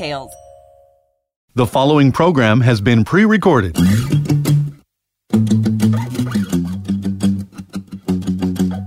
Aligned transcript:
details. 0.00 0.32
The 1.54 1.66
following 1.66 2.12
program 2.12 2.60
has 2.62 2.80
been 2.80 3.04
pre 3.04 3.24
recorded. 3.24 3.76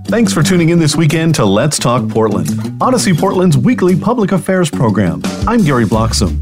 Thanks 0.08 0.32
for 0.32 0.42
tuning 0.42 0.68
in 0.68 0.78
this 0.78 0.94
weekend 0.96 1.34
to 1.36 1.44
Let's 1.44 1.78
Talk 1.78 2.08
Portland, 2.08 2.48
Audacy 2.80 3.16
Portland's 3.16 3.56
weekly 3.56 3.98
public 3.98 4.32
affairs 4.32 4.70
program. 4.70 5.20
I'm 5.46 5.62
Gary 5.62 5.84
Bloxam. 5.84 6.40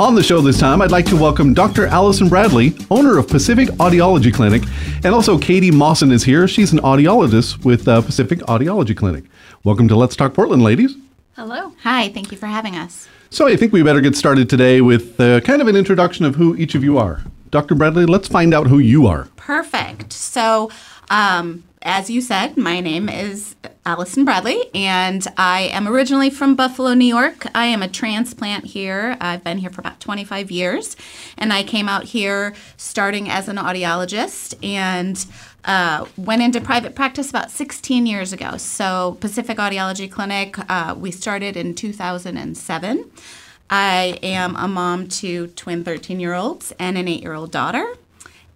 On 0.00 0.14
the 0.14 0.22
show 0.22 0.40
this 0.40 0.58
time, 0.58 0.80
I'd 0.80 0.90
like 0.90 1.04
to 1.06 1.16
welcome 1.16 1.52
Dr. 1.52 1.86
Allison 1.86 2.30
Bradley, 2.30 2.74
owner 2.90 3.18
of 3.18 3.28
Pacific 3.28 3.68
Audiology 3.78 4.32
Clinic, 4.32 4.62
and 5.04 5.14
also 5.14 5.38
Katy 5.38 5.70
Mawson 5.70 6.10
is 6.10 6.24
here. 6.24 6.48
She's 6.48 6.72
an 6.72 6.78
audiologist 6.78 7.62
with 7.62 7.86
uh, 7.86 8.00
Pacific 8.00 8.38
Audiology 8.40 8.96
Clinic. 8.96 9.24
Welcome 9.64 9.88
to 9.88 9.96
Let's 9.96 10.16
Talk 10.16 10.32
Portland, 10.32 10.62
ladies. 10.62 10.96
Hello. 11.36 11.74
Hi, 11.82 12.08
thank 12.08 12.32
you 12.32 12.38
for 12.38 12.46
having 12.46 12.74
us. 12.74 13.06
So 13.32 13.46
I 13.46 13.54
think 13.54 13.72
we 13.72 13.84
better 13.84 14.00
get 14.00 14.16
started 14.16 14.50
today 14.50 14.80
with 14.80 15.20
uh, 15.20 15.40
kind 15.42 15.62
of 15.62 15.68
an 15.68 15.76
introduction 15.76 16.24
of 16.24 16.34
who 16.34 16.56
each 16.56 16.74
of 16.74 16.82
you 16.82 16.98
are. 16.98 17.22
Dr. 17.52 17.76
Bradley, 17.76 18.04
let's 18.04 18.26
find 18.26 18.52
out 18.52 18.66
who 18.66 18.80
you 18.80 19.06
are. 19.06 19.28
Perfect. 19.36 20.12
So, 20.12 20.68
um, 21.10 21.62
as 21.82 22.10
you 22.10 22.20
said, 22.20 22.58
my 22.58 22.80
name 22.80 23.08
is 23.08 23.56
Allison 23.86 24.26
Bradley, 24.26 24.68
and 24.74 25.26
I 25.38 25.62
am 25.72 25.88
originally 25.88 26.28
from 26.28 26.54
Buffalo, 26.54 26.92
New 26.92 27.06
York. 27.06 27.46
I 27.54 27.66
am 27.66 27.82
a 27.82 27.88
transplant 27.88 28.66
here. 28.66 29.16
I've 29.18 29.42
been 29.42 29.56
here 29.58 29.70
for 29.70 29.80
about 29.80 29.98
25 29.98 30.50
years, 30.50 30.94
and 31.38 31.54
I 31.54 31.62
came 31.62 31.88
out 31.88 32.04
here 32.04 32.54
starting 32.76 33.30
as 33.30 33.48
an 33.48 33.56
audiologist 33.56 34.54
and 34.62 35.24
uh, 35.64 36.04
went 36.18 36.42
into 36.42 36.60
private 36.60 36.94
practice 36.94 37.30
about 37.30 37.50
16 37.50 38.06
years 38.06 38.34
ago. 38.34 38.58
So, 38.58 39.16
Pacific 39.20 39.56
Audiology 39.56 40.10
Clinic, 40.10 40.56
uh, 40.70 40.94
we 40.98 41.10
started 41.10 41.56
in 41.56 41.74
2007. 41.74 43.10
I 43.70 44.18
am 44.22 44.54
a 44.56 44.68
mom 44.68 45.08
to 45.08 45.46
twin 45.48 45.82
13 45.84 46.20
year 46.20 46.34
olds 46.34 46.74
and 46.78 46.98
an 46.98 47.08
8 47.08 47.22
year 47.22 47.32
old 47.32 47.50
daughter. 47.50 47.94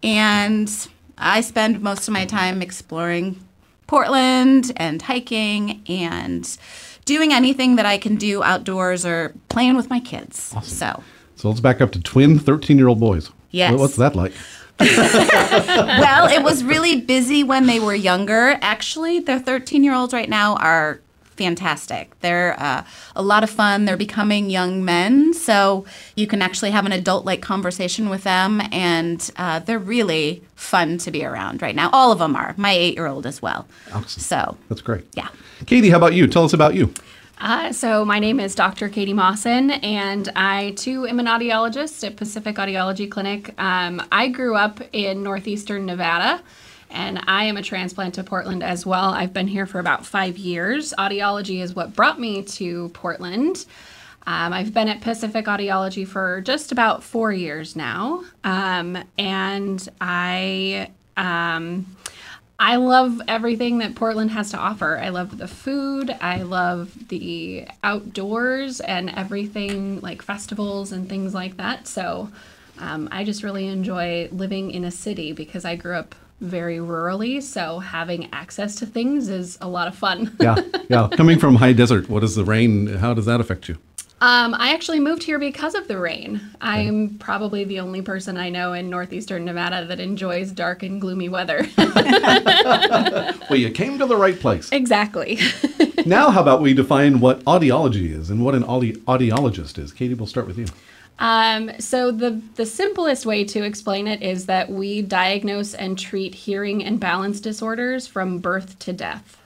And 0.02 0.70
I 1.18 1.40
spend 1.40 1.80
most 1.80 2.08
of 2.08 2.14
my 2.14 2.24
time 2.24 2.62
exploring 2.62 3.40
Portland 3.86 4.72
and 4.76 5.00
hiking 5.00 5.82
and 5.88 6.56
doing 7.04 7.32
anything 7.32 7.76
that 7.76 7.86
I 7.86 7.98
can 7.98 8.16
do 8.16 8.42
outdoors 8.42 9.04
or 9.04 9.34
playing 9.48 9.76
with 9.76 9.90
my 9.90 10.00
kids. 10.00 10.52
Awesome. 10.56 10.76
So, 10.76 11.02
so 11.36 11.48
let's 11.48 11.60
back 11.60 11.80
up 11.80 11.92
to 11.92 12.00
twin 12.00 12.38
13 12.38 12.78
year 12.78 12.88
old 12.88 13.00
boys. 13.00 13.30
Yes. 13.50 13.78
What's 13.78 13.96
that 13.96 14.16
like? 14.16 14.32
well, 14.80 16.28
it 16.28 16.42
was 16.42 16.64
really 16.64 17.00
busy 17.00 17.44
when 17.44 17.66
they 17.66 17.78
were 17.78 17.94
younger. 17.94 18.58
Actually, 18.60 19.20
their 19.20 19.38
13 19.38 19.84
year 19.84 19.94
olds 19.94 20.12
right 20.12 20.28
now 20.28 20.56
are 20.56 21.00
fantastic. 21.36 22.18
They're 22.20 22.58
uh, 22.58 22.84
a 23.14 23.22
lot 23.22 23.42
of 23.42 23.50
fun. 23.50 23.84
They're 23.84 23.96
becoming 23.96 24.50
young 24.50 24.84
men, 24.84 25.34
so 25.34 25.84
you 26.14 26.26
can 26.26 26.42
actually 26.42 26.70
have 26.70 26.86
an 26.86 26.92
adult 26.92 27.24
like 27.24 27.42
conversation 27.42 28.08
with 28.08 28.24
them, 28.24 28.62
and 28.72 29.30
uh, 29.36 29.58
they're 29.60 29.78
really 29.78 30.42
fun 30.54 30.98
to 30.98 31.10
be 31.10 31.24
around 31.24 31.62
right 31.62 31.74
now. 31.74 31.90
All 31.92 32.12
of 32.12 32.18
them 32.18 32.36
are. 32.36 32.54
My 32.56 32.72
eight 32.72 32.94
year 32.94 33.06
old 33.06 33.26
as 33.26 33.42
well. 33.42 33.66
Awesome. 33.92 34.20
So 34.20 34.56
that's 34.68 34.80
great. 34.80 35.06
Yeah. 35.14 35.28
Katy, 35.66 35.90
how 35.90 35.98
about 35.98 36.14
you? 36.14 36.26
Tell 36.26 36.44
us 36.44 36.52
about 36.52 36.74
you. 36.74 36.92
Uh, 37.38 37.72
so 37.72 38.04
my 38.04 38.18
name 38.18 38.38
is 38.38 38.54
Dr. 38.54 38.88
Katy 38.88 39.12
Mawson, 39.12 39.72
and 39.72 40.30
I 40.36 40.70
too 40.76 41.06
am 41.06 41.18
an 41.18 41.26
audiologist 41.26 42.06
at 42.06 42.16
Pacific 42.16 42.56
Audiology 42.56 43.10
Clinic. 43.10 43.52
Um, 43.60 44.00
I 44.12 44.28
grew 44.28 44.54
up 44.54 44.80
in 44.92 45.22
northeastern 45.22 45.84
Nevada 45.84 46.40
and 46.94 47.22
I 47.26 47.44
am 47.44 47.56
a 47.56 47.62
transplant 47.62 48.14
to 48.14 48.24
Portland 48.24 48.62
as 48.62 48.86
well. 48.86 49.10
I've 49.10 49.32
been 49.32 49.48
here 49.48 49.66
for 49.66 49.80
about 49.80 50.06
five 50.06 50.38
years. 50.38 50.94
Audiology 50.96 51.60
is 51.60 51.74
what 51.74 51.94
brought 51.94 52.18
me 52.18 52.42
to 52.42 52.88
Portland. 52.90 53.66
Um, 54.26 54.52
I've 54.52 54.72
been 54.72 54.88
at 54.88 55.02
Pacific 55.02 55.44
Audiology 55.46 56.06
for 56.06 56.40
just 56.40 56.72
about 56.72 57.02
four 57.02 57.30
years 57.32 57.76
now, 57.76 58.24
um, 58.42 58.96
and 59.18 59.86
I 60.00 60.90
um, 61.16 61.96
I 62.58 62.76
love 62.76 63.20
everything 63.28 63.78
that 63.78 63.96
Portland 63.96 64.30
has 64.30 64.50
to 64.52 64.56
offer. 64.56 64.96
I 64.96 65.10
love 65.10 65.36
the 65.36 65.48
food, 65.48 66.16
I 66.22 66.42
love 66.42 67.08
the 67.08 67.66
outdoors, 67.82 68.80
and 68.80 69.10
everything 69.10 70.00
like 70.00 70.22
festivals 70.22 70.92
and 70.92 71.08
things 71.08 71.34
like 71.34 71.56
that. 71.58 71.86
So. 71.86 72.30
Um, 72.76 73.08
I 73.12 73.22
just 73.22 73.44
really 73.44 73.68
enjoy 73.68 74.28
living 74.32 74.72
in 74.72 74.84
a 74.84 74.90
city 74.90 75.30
because 75.30 75.64
I 75.64 75.76
grew 75.76 75.94
up 75.94 76.16
very 76.40 76.78
rurally, 76.78 77.42
so 77.42 77.78
having 77.78 78.28
access 78.32 78.76
to 78.76 78.86
things 78.86 79.28
is 79.28 79.56
a 79.60 79.68
lot 79.68 79.88
of 79.88 79.94
fun. 79.94 80.36
yeah, 80.40 80.56
yeah. 80.88 81.08
Coming 81.12 81.38
from 81.38 81.56
high 81.56 81.72
desert, 81.72 82.08
what 82.08 82.22
is 82.24 82.34
the 82.34 82.44
rain? 82.44 82.86
How 82.86 83.14
does 83.14 83.26
that 83.26 83.40
affect 83.40 83.68
you? 83.68 83.78
Um, 84.20 84.54
I 84.54 84.72
actually 84.72 85.00
moved 85.00 85.22
here 85.22 85.38
because 85.38 85.74
of 85.74 85.86
the 85.86 85.98
rain. 85.98 86.40
I'm 86.60 87.18
probably 87.18 87.64
the 87.64 87.80
only 87.80 88.00
person 88.00 88.38
I 88.38 88.48
know 88.48 88.72
in 88.72 88.88
northeastern 88.88 89.44
Nevada 89.44 89.84
that 89.86 90.00
enjoys 90.00 90.50
dark 90.50 90.82
and 90.82 90.98
gloomy 90.98 91.28
weather. 91.28 91.66
well, 91.76 93.56
you 93.56 93.70
came 93.70 93.98
to 93.98 94.06
the 94.06 94.16
right 94.16 94.38
place. 94.38 94.72
Exactly. 94.72 95.40
now, 96.06 96.30
how 96.30 96.40
about 96.40 96.62
we 96.62 96.72
define 96.72 97.20
what 97.20 97.44
audiology 97.44 98.10
is 98.10 98.30
and 98.30 98.42
what 98.42 98.54
an 98.54 98.64
audi- 98.64 98.96
audiologist 99.02 99.78
is? 99.78 99.92
Katy, 99.92 100.14
we'll 100.14 100.26
start 100.26 100.46
with 100.46 100.58
you. 100.58 100.66
Um, 101.18 101.70
so 101.78 102.10
the 102.10 102.42
the 102.56 102.66
simplest 102.66 103.24
way 103.24 103.44
to 103.44 103.62
explain 103.62 104.08
it 104.08 104.22
is 104.22 104.46
that 104.46 104.70
we 104.70 105.00
diagnose 105.02 105.74
and 105.74 105.98
treat 105.98 106.34
hearing 106.34 106.84
and 106.84 106.98
balance 106.98 107.40
disorders 107.40 108.06
from 108.06 108.38
birth 108.38 108.78
to 108.80 108.92
death. 108.92 109.38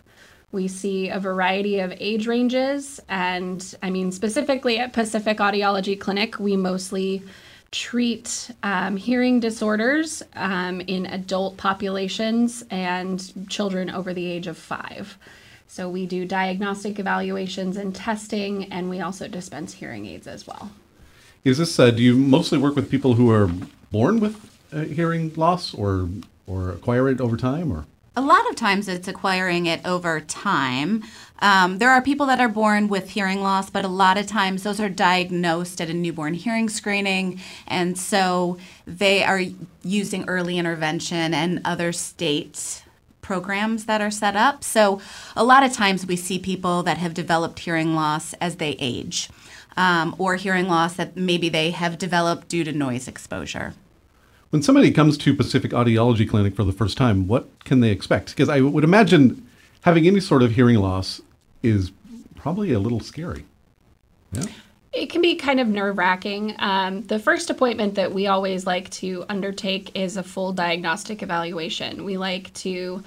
We 0.51 0.67
see 0.67 1.11
a 1.11 1.21
variety 1.21 1.79
of 1.81 1.93
age 1.99 2.27
ranges, 2.27 3.01
and 3.09 3.62
I 3.83 3.91
mean 3.91 4.12
specifically 4.12 4.79
at 4.79 4.95
Pacific 4.95 5.39
Audiology 5.39 6.01
Clinic, 6.01 6.39
we 6.39 6.56
mostly 6.56 7.23
treat 7.71 8.50
um, 8.62 8.97
hearing 8.97 9.41
disorders 9.41 10.23
um, 10.35 10.81
in 10.81 11.05
adult 11.05 11.59
populations 11.59 12.65
and 12.71 13.50
children 13.50 13.91
over 13.91 14.15
the 14.15 14.25
age 14.25 14.47
of 14.47 14.56
five. 14.56 15.19
So 15.67 15.91
we 15.91 16.06
do 16.06 16.25
diagnostic 16.25 16.99
evaluations 16.99 17.77
and 17.77 17.95
testing, 17.95 18.73
and 18.73 18.89
we 18.89 19.03
also 19.03 19.29
dispense 19.29 19.75
hearing 19.75 20.06
aids 20.06 20.27
as 20.27 20.47
well. 20.47 20.71
Is 21.44 21.59
this? 21.59 21.78
Uh, 21.78 21.91
do 21.91 22.03
you 22.03 22.16
mostly 22.16 22.58
work 22.58 22.75
with 22.75 22.90
people 22.90 23.14
who 23.14 23.31
are 23.31 23.49
born 23.90 24.20
with 24.20 24.37
uh, 24.73 24.81
hearing 24.81 25.32
loss, 25.35 25.75
or 25.75 26.08
or 26.46 26.70
acquire 26.70 27.08
it 27.08 27.20
over 27.20 27.37
time, 27.37 27.73
or? 27.73 27.87
A 28.17 28.19
lot 28.19 28.50
of 28.50 28.56
times 28.56 28.88
it's 28.88 29.06
acquiring 29.06 29.67
it 29.67 29.81
over 29.85 30.20
time. 30.20 31.05
Um, 31.38 31.79
there 31.79 31.90
are 31.90 32.02
people 32.02 32.26
that 32.26 32.40
are 32.40 32.49
born 32.49 32.88
with 32.88 33.11
hearing 33.11 33.43
loss, 33.43 33.70
but 33.70 33.85
a 33.85 33.88
lot 33.88 34.19
of 34.19 34.26
times 34.26 34.64
those 34.64 34.81
are 34.81 34.88
diagnosed 34.88 35.81
at 35.81 35.88
a 35.88 35.94
newborn 35.94 36.35
hearing 36.35 36.69
screening. 36.69 37.40
And 37.69 37.96
so 37.96 38.58
they 38.88 39.23
are 39.23 39.43
using 39.85 40.25
early 40.29 40.58
intervention 40.58 41.32
and 41.32 41.61
other 41.64 41.93
state 41.93 42.82
programs 43.20 43.85
that 43.85 44.00
are 44.00 44.11
set 44.11 44.35
up. 44.35 44.64
So 44.64 45.00
a 45.37 45.44
lot 45.44 45.62
of 45.62 45.73
times 45.73 46.05
we 46.05 46.17
see 46.17 46.40
people 46.40 46.82
that 46.82 46.99
have 46.99 47.14
developed 47.14 47.61
hearing 47.61 47.94
loss 47.94 48.32
as 48.40 48.56
they 48.56 48.70
age 48.81 49.29
um, 49.78 50.14
or 50.19 50.34
hearing 50.34 50.66
loss 50.66 50.96
that 50.96 51.16
maybe 51.16 51.48
they 51.48 51.70
have 51.70 51.96
developed 51.96 52.48
due 52.48 52.64
to 52.64 52.72
noise 52.72 53.08
exposure. 53.08 53.75
When 54.50 54.60
somebody 54.60 54.90
comes 54.90 55.16
to 55.19 55.34
Pacific 55.34 55.70
Audiology 55.70 56.28
Clinic 56.28 56.56
for 56.56 56.64
the 56.64 56.72
first 56.72 56.98
time, 56.98 57.28
what 57.28 57.48
can 57.64 57.80
they 57.80 57.90
expect? 57.90 58.30
Because 58.30 58.48
I 58.48 58.60
would 58.60 58.82
imagine 58.82 59.46
having 59.82 60.06
any 60.06 60.20
sort 60.20 60.42
of 60.42 60.52
hearing 60.52 60.76
loss 60.76 61.22
is 61.62 61.92
probably 62.34 62.72
a 62.72 62.80
little 62.80 63.00
scary. 63.00 63.44
Yeah. 64.32 64.44
it 64.92 65.10
can 65.10 65.22
be 65.22 65.36
kind 65.36 65.60
of 65.60 65.69
nerve 65.69 65.96
wracking. 65.96 66.56
Um, 66.58 67.02
the 67.02 67.19
first 67.19 67.48
appointment 67.48 67.94
that 67.94 68.12
we 68.12 68.26
always 68.26 68.66
like 68.66 68.90
to 68.90 69.25
undertake 69.28 69.96
is 69.96 70.16
a 70.16 70.22
full 70.22 70.52
diagnostic 70.52 71.22
evaluation. 71.22 72.04
We 72.04 72.16
like 72.16 72.52
to 72.54 73.02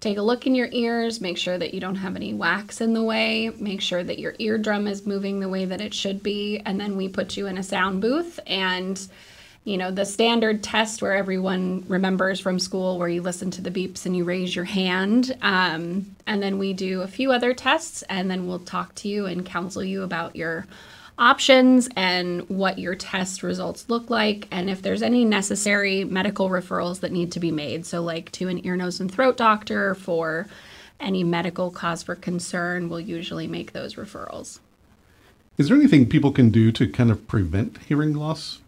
take 0.00 0.16
a 0.16 0.22
look 0.22 0.46
in 0.46 0.54
your 0.54 0.68
ears, 0.72 1.20
make 1.20 1.38
sure 1.38 1.58
that 1.58 1.74
you 1.74 1.80
don't 1.80 1.96
have 1.96 2.16
any 2.16 2.32
wax 2.32 2.80
in 2.80 2.94
the 2.94 3.02
way, 3.02 3.50
make 3.58 3.80
sure 3.80 4.02
that 4.02 4.18
your 4.18 4.34
eardrum 4.38 4.86
is 4.86 5.06
moving 5.06 5.40
the 5.40 5.48
way 5.48 5.66
that 5.66 5.80
it 5.80 5.94
should 5.94 6.22
be, 6.22 6.58
and 6.64 6.80
then 6.80 6.96
we 6.96 7.08
put 7.08 7.36
you 7.36 7.46
in 7.46 7.58
a 7.58 7.62
sound 7.62 8.00
booth 8.00 8.40
and 8.46 9.08
you 9.64 9.76
know, 9.76 9.90
the 9.90 10.06
standard 10.06 10.62
test 10.62 11.02
where 11.02 11.14
everyone 11.14 11.84
remembers 11.86 12.40
from 12.40 12.58
school 12.58 12.98
where 12.98 13.08
you 13.08 13.20
listen 13.20 13.50
to 13.50 13.60
the 13.60 13.70
beeps 13.70 14.06
and 14.06 14.16
you 14.16 14.24
raise 14.24 14.56
your 14.56 14.64
hand. 14.64 15.36
Um, 15.42 16.16
and 16.26 16.42
then 16.42 16.58
we 16.58 16.72
do 16.72 17.02
a 17.02 17.06
few 17.06 17.30
other 17.30 17.52
tests 17.52 18.02
and 18.08 18.30
then 18.30 18.46
we'll 18.46 18.60
talk 18.60 18.94
to 18.96 19.08
you 19.08 19.26
and 19.26 19.44
counsel 19.44 19.84
you 19.84 20.02
about 20.02 20.34
your 20.34 20.66
options 21.20 21.88
and 21.94 22.48
what 22.48 22.78
your 22.78 22.94
test 22.94 23.42
results 23.42 23.84
look 23.88 24.08
like 24.08 24.48
and 24.50 24.70
if 24.70 24.80
there's 24.80 25.02
any 25.02 25.24
necessary 25.24 26.02
medical 26.02 26.48
referrals 26.48 27.00
that 27.00 27.12
need 27.12 27.30
to 27.32 27.38
be 27.38 27.52
made. 27.52 27.84
So, 27.86 28.00
like 28.00 28.32
to 28.32 28.48
an 28.48 28.66
ear, 28.66 28.76
nose, 28.76 28.98
and 28.98 29.12
throat 29.12 29.36
doctor 29.36 29.94
for 29.94 30.48
any 30.98 31.22
medical 31.22 31.70
cause 31.70 32.02
for 32.02 32.14
concern, 32.14 32.88
we'll 32.88 33.00
usually 33.00 33.46
make 33.46 33.72
those 33.72 33.94
referrals. 33.94 34.58
Is 35.58 35.68
there 35.68 35.76
anything 35.76 36.08
people 36.08 36.32
can 36.32 36.50
do 36.50 36.72
to 36.72 36.88
kind 36.88 37.10
of 37.10 37.28
prevent 37.28 37.78
hearing 37.82 38.14
loss 38.14 38.60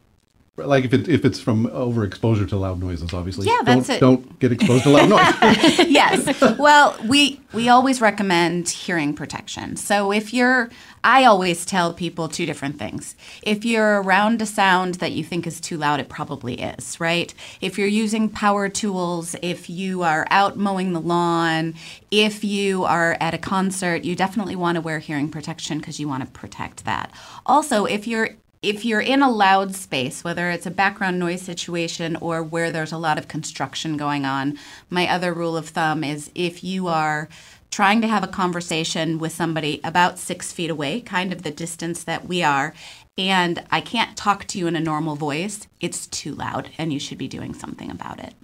like 0.56 0.84
if 0.84 0.92
it, 0.92 1.08
if 1.08 1.24
it's 1.24 1.40
from 1.40 1.66
overexposure 1.68 2.46
to 2.50 2.56
loud 2.56 2.78
noises, 2.78 3.14
obviously. 3.14 3.46
Yeah, 3.46 3.60
that's 3.64 3.86
don't, 3.86 3.96
it. 3.96 4.00
Don't 4.00 4.38
get 4.38 4.52
exposed 4.52 4.84
to 4.84 4.90
loud 4.90 5.08
noise. 5.08 5.78
yes. 5.88 6.58
Well, 6.58 6.94
we 7.06 7.40
we 7.54 7.70
always 7.70 8.02
recommend 8.02 8.68
hearing 8.68 9.14
protection. 9.14 9.76
So 9.76 10.12
if 10.12 10.34
you're, 10.34 10.68
I 11.04 11.24
always 11.24 11.64
tell 11.64 11.94
people 11.94 12.28
two 12.28 12.44
different 12.44 12.78
things. 12.78 13.16
If 13.42 13.64
you're 13.64 14.02
around 14.02 14.42
a 14.42 14.46
sound 14.46 14.96
that 14.96 15.12
you 15.12 15.24
think 15.24 15.46
is 15.46 15.60
too 15.60 15.78
loud, 15.78 16.00
it 16.00 16.10
probably 16.10 16.60
is, 16.60 17.00
right? 17.00 17.32
If 17.62 17.78
you're 17.78 17.88
using 17.88 18.28
power 18.28 18.68
tools, 18.68 19.34
if 19.42 19.70
you 19.70 20.02
are 20.02 20.26
out 20.30 20.58
mowing 20.58 20.92
the 20.92 21.00
lawn, 21.00 21.74
if 22.10 22.44
you 22.44 22.84
are 22.84 23.16
at 23.20 23.32
a 23.32 23.38
concert, 23.38 24.04
you 24.04 24.14
definitely 24.14 24.56
want 24.56 24.76
to 24.76 24.82
wear 24.82 24.98
hearing 24.98 25.30
protection 25.30 25.78
because 25.78 25.98
you 25.98 26.08
want 26.08 26.24
to 26.24 26.30
protect 26.30 26.84
that. 26.84 27.10
Also, 27.46 27.86
if 27.86 28.06
you're 28.06 28.36
if 28.62 28.84
you're 28.84 29.00
in 29.00 29.22
a 29.22 29.30
loud 29.30 29.74
space, 29.74 30.22
whether 30.22 30.48
it's 30.50 30.66
a 30.66 30.70
background 30.70 31.18
noise 31.18 31.42
situation 31.42 32.16
or 32.16 32.42
where 32.42 32.70
there's 32.70 32.92
a 32.92 32.98
lot 32.98 33.18
of 33.18 33.26
construction 33.26 33.96
going 33.96 34.24
on, 34.24 34.56
my 34.88 35.08
other 35.08 35.34
rule 35.34 35.56
of 35.56 35.70
thumb 35.70 36.04
is 36.04 36.30
if 36.34 36.62
you 36.62 36.86
are 36.86 37.28
trying 37.72 38.00
to 38.00 38.06
have 38.06 38.22
a 38.22 38.28
conversation 38.28 39.18
with 39.18 39.32
somebody 39.32 39.80
about 39.82 40.18
six 40.18 40.52
feet 40.52 40.70
away, 40.70 41.00
kind 41.00 41.32
of 41.32 41.42
the 41.42 41.50
distance 41.50 42.04
that 42.04 42.28
we 42.28 42.42
are, 42.42 42.72
and 43.18 43.64
I 43.70 43.80
can't 43.80 44.16
talk 44.16 44.46
to 44.48 44.58
you 44.58 44.68
in 44.68 44.76
a 44.76 44.80
normal 44.80 45.16
voice, 45.16 45.66
it's 45.80 46.06
too 46.06 46.34
loud 46.34 46.70
and 46.78 46.92
you 46.92 47.00
should 47.00 47.18
be 47.18 47.28
doing 47.28 47.54
something 47.54 47.90
about 47.90 48.20
it. 48.20 48.34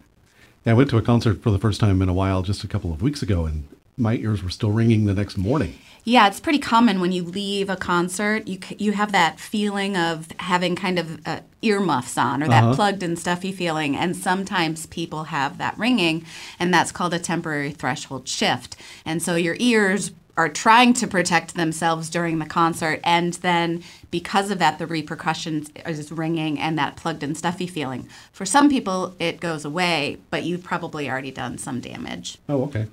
Yeah, 0.65 0.73
I 0.73 0.75
went 0.75 0.91
to 0.91 0.99
a 0.99 1.03
concert 1.03 1.43
for 1.43 1.51
the 1.53 1.59
first 1.59 1.79
time 1.79 2.03
in 2.03 2.09
a 2.09 2.15
while 2.15 2.43
just 2.43 2.65
a 2.65 2.69
couple 2.69 2.93
of 2.93 3.03
weeks 3.03 3.23
ago, 3.23 3.47
and 3.47 3.69
my 3.97 4.15
ears 4.15 4.43
were 4.43 4.51
still 4.51 4.73
ringing 4.73 5.05
the 5.05 5.15
next 5.15 5.39
morning. 5.39 5.79
Yeah, 6.09 6.27
it's 6.27 6.41
pretty 6.41 6.59
common 6.59 7.01
when 7.01 7.13
you 7.13 7.23
leave 7.23 7.69
a 7.69 7.77
concert. 7.77 8.49
You 8.49 8.59
you 8.79 8.93
have 8.93 9.13
that 9.13 9.39
feeling 9.39 9.95
of 9.95 10.29
having 10.39 10.75
kind 10.75 10.99
of 10.99 11.21
uh, 11.27 11.41
earmuffs 11.61 12.17
on 12.17 12.43
or 12.43 12.49
that 12.49 12.65
uh-huh. 12.65 12.75
plugged 12.75 13.03
and 13.03 13.19
stuffy 13.19 13.53
feeling, 13.53 13.95
and 13.95 14.17
sometimes 14.17 14.87
people 14.87 15.25
have 15.25 15.59
that 15.59 15.77
ringing, 15.77 16.25
and 16.59 16.73
that's 16.73 16.93
called 16.93 17.13
a 17.13 17.19
temporary 17.19 17.73
threshold 17.73 18.27
shift. 18.27 18.75
And 19.05 19.23
so 19.23 19.37
your 19.37 19.57
ears 19.59 20.13
are 20.39 20.49
trying 20.49 20.95
to 20.95 21.07
protect 21.07 21.57
themselves 21.57 22.09
during 22.09 22.39
the 22.39 22.47
concert, 22.47 23.01
and 23.05 23.35
then 23.35 23.83
because 24.11 24.51
of 24.51 24.59
that, 24.61 24.79
the 24.79 24.87
repercussions 24.87 25.71
is 25.85 26.11
ringing 26.11 26.59
and 26.59 26.79
that 26.79 26.97
plugged 26.97 27.23
and 27.23 27.37
stuffy 27.37 27.67
feeling. 27.67 28.09
For 28.33 28.47
some 28.47 28.71
people, 28.71 29.15
it 29.19 29.41
goes 29.41 29.67
away, 29.67 30.17
but 30.31 30.45
you've 30.45 30.65
probably 30.65 31.11
already 31.11 31.33
done 31.33 31.59
some 31.59 31.81
damage. 31.81 32.39
Oh, 32.49 32.63
okay. 32.63 32.87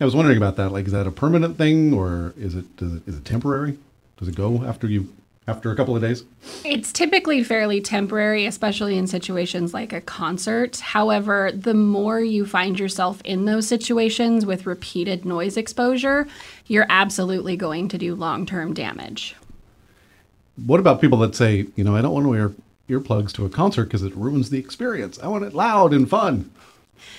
I 0.00 0.04
was 0.04 0.16
wondering 0.16 0.36
about 0.36 0.56
that. 0.56 0.70
Like, 0.70 0.86
is 0.86 0.92
that 0.92 1.06
a 1.06 1.12
permanent 1.12 1.56
thing, 1.56 1.92
or 1.92 2.34
is 2.36 2.54
it, 2.54 2.76
does 2.76 2.94
it 2.94 3.02
is 3.06 3.16
it 3.16 3.24
temporary? 3.24 3.78
Does 4.16 4.28
it 4.28 4.34
go 4.34 4.64
after 4.64 4.86
you 4.86 5.12
after 5.48 5.70
a 5.70 5.76
couple 5.76 5.96
of 5.96 6.02
days? 6.02 6.24
It's 6.64 6.92
typically 6.92 7.42
fairly 7.42 7.80
temporary, 7.80 8.46
especially 8.46 8.96
in 8.96 9.06
situations 9.06 9.74
like 9.74 9.92
a 9.92 10.00
concert. 10.00 10.78
However, 10.78 11.50
the 11.52 11.74
more 11.74 12.20
you 12.20 12.46
find 12.46 12.78
yourself 12.78 13.20
in 13.24 13.44
those 13.44 13.66
situations 13.66 14.46
with 14.46 14.66
repeated 14.66 15.24
noise 15.24 15.56
exposure, 15.56 16.26
you're 16.66 16.86
absolutely 16.88 17.56
going 17.56 17.88
to 17.88 17.98
do 17.98 18.14
long 18.14 18.46
term 18.46 18.74
damage. 18.74 19.34
What 20.66 20.80
about 20.80 21.00
people 21.00 21.18
that 21.18 21.34
say, 21.34 21.66
you 21.76 21.84
know, 21.84 21.96
I 21.96 22.02
don't 22.02 22.12
want 22.12 22.24
to 22.24 22.30
wear 22.30 22.52
earplugs 22.88 23.32
to 23.32 23.44
a 23.44 23.48
concert 23.48 23.84
because 23.84 24.02
it 24.02 24.14
ruins 24.14 24.50
the 24.50 24.58
experience? 24.58 25.18
I 25.20 25.28
want 25.28 25.44
it 25.44 25.54
loud 25.54 25.92
and 25.92 26.08
fun. 26.08 26.50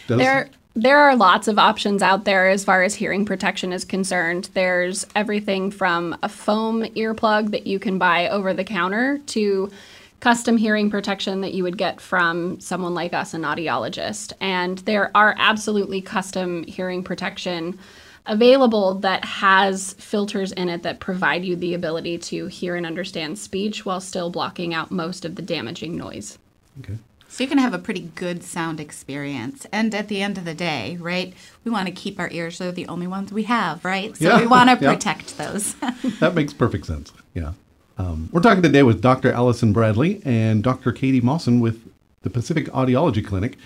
Does, 0.07 0.19
there, 0.19 0.49
there 0.75 0.97
are 0.97 1.15
lots 1.15 1.47
of 1.47 1.59
options 1.59 2.01
out 2.01 2.25
there 2.25 2.49
as 2.49 2.63
far 2.63 2.83
as 2.83 2.95
hearing 2.95 3.25
protection 3.25 3.71
is 3.71 3.85
concerned. 3.85 4.49
There's 4.53 5.05
everything 5.15 5.69
from 5.69 6.17
a 6.23 6.29
foam 6.29 6.81
earplug 6.81 7.51
that 7.51 7.67
you 7.67 7.77
can 7.77 7.99
buy 7.99 8.27
over 8.29 8.53
the 8.53 8.63
counter 8.63 9.19
to 9.27 9.71
custom 10.19 10.57
hearing 10.57 10.89
protection 10.89 11.41
that 11.41 11.53
you 11.53 11.63
would 11.63 11.77
get 11.77 11.99
from 12.01 12.59
someone 12.59 12.93
like 12.93 13.13
us, 13.13 13.33
an 13.33 13.41
audiologist. 13.41 14.33
And 14.39 14.79
there 14.79 15.11
are 15.15 15.35
absolutely 15.37 16.01
custom 16.01 16.63
hearing 16.63 17.03
protection 17.03 17.77
available 18.25 18.95
that 18.95 19.25
has 19.25 19.93
filters 19.99 20.53
in 20.53 20.69
it 20.69 20.81
that 20.83 21.01
provide 21.01 21.43
you 21.43 21.57
the 21.57 21.73
ability 21.73 22.17
to 22.17 22.47
hear 22.47 22.75
and 22.75 22.85
understand 22.85 23.37
speech 23.37 23.85
while 23.85 23.99
still 23.99 24.29
blocking 24.29 24.73
out 24.73 24.91
most 24.91 25.25
of 25.25 25.35
the 25.35 25.41
damaging 25.41 25.97
noise. 25.97 26.39
Okay. 26.79 26.97
So 27.33 27.43
you 27.43 27.49
can 27.49 27.57
have 27.57 27.73
a 27.73 27.79
pretty 27.79 28.11
good 28.13 28.43
sound 28.43 28.79
experience. 28.79 29.65
And 29.71 29.95
at 29.95 30.07
the 30.07 30.21
end 30.21 30.37
of 30.37 30.45
the 30.45 30.53
day, 30.53 30.97
right, 31.01 31.33
we 31.63 31.71
want 31.71 31.87
to 31.87 31.91
keep 31.91 32.19
our 32.19 32.29
ears. 32.29 32.59
They're 32.59 32.71
the 32.71 32.87
only 32.87 33.07
ones 33.07 33.33
we 33.33 33.41
have, 33.45 33.83
right? 33.83 34.15
So 34.15 34.25
yeah. 34.25 34.39
we 34.39 34.45
want 34.45 34.69
to 34.69 34.75
protect 34.75 35.33
yeah. 35.39 35.47
those. 35.47 35.73
that 36.19 36.35
makes 36.35 36.53
perfect 36.53 36.85
sense. 36.85 37.11
Yeah. 37.33 37.53
Um, 37.97 38.29
we're 38.31 38.41
talking 38.41 38.61
today 38.61 38.83
with 38.83 39.01
Dr. 39.01 39.31
Allison 39.31 39.73
Bradley 39.73 40.21
and 40.23 40.61
Dr. 40.61 40.91
Katy 40.91 41.21
Mawson 41.21 41.59
with 41.59 41.81
the 42.21 42.29
Pacific 42.29 42.67
Audiology 42.67 43.25
Clinic. 43.25 43.57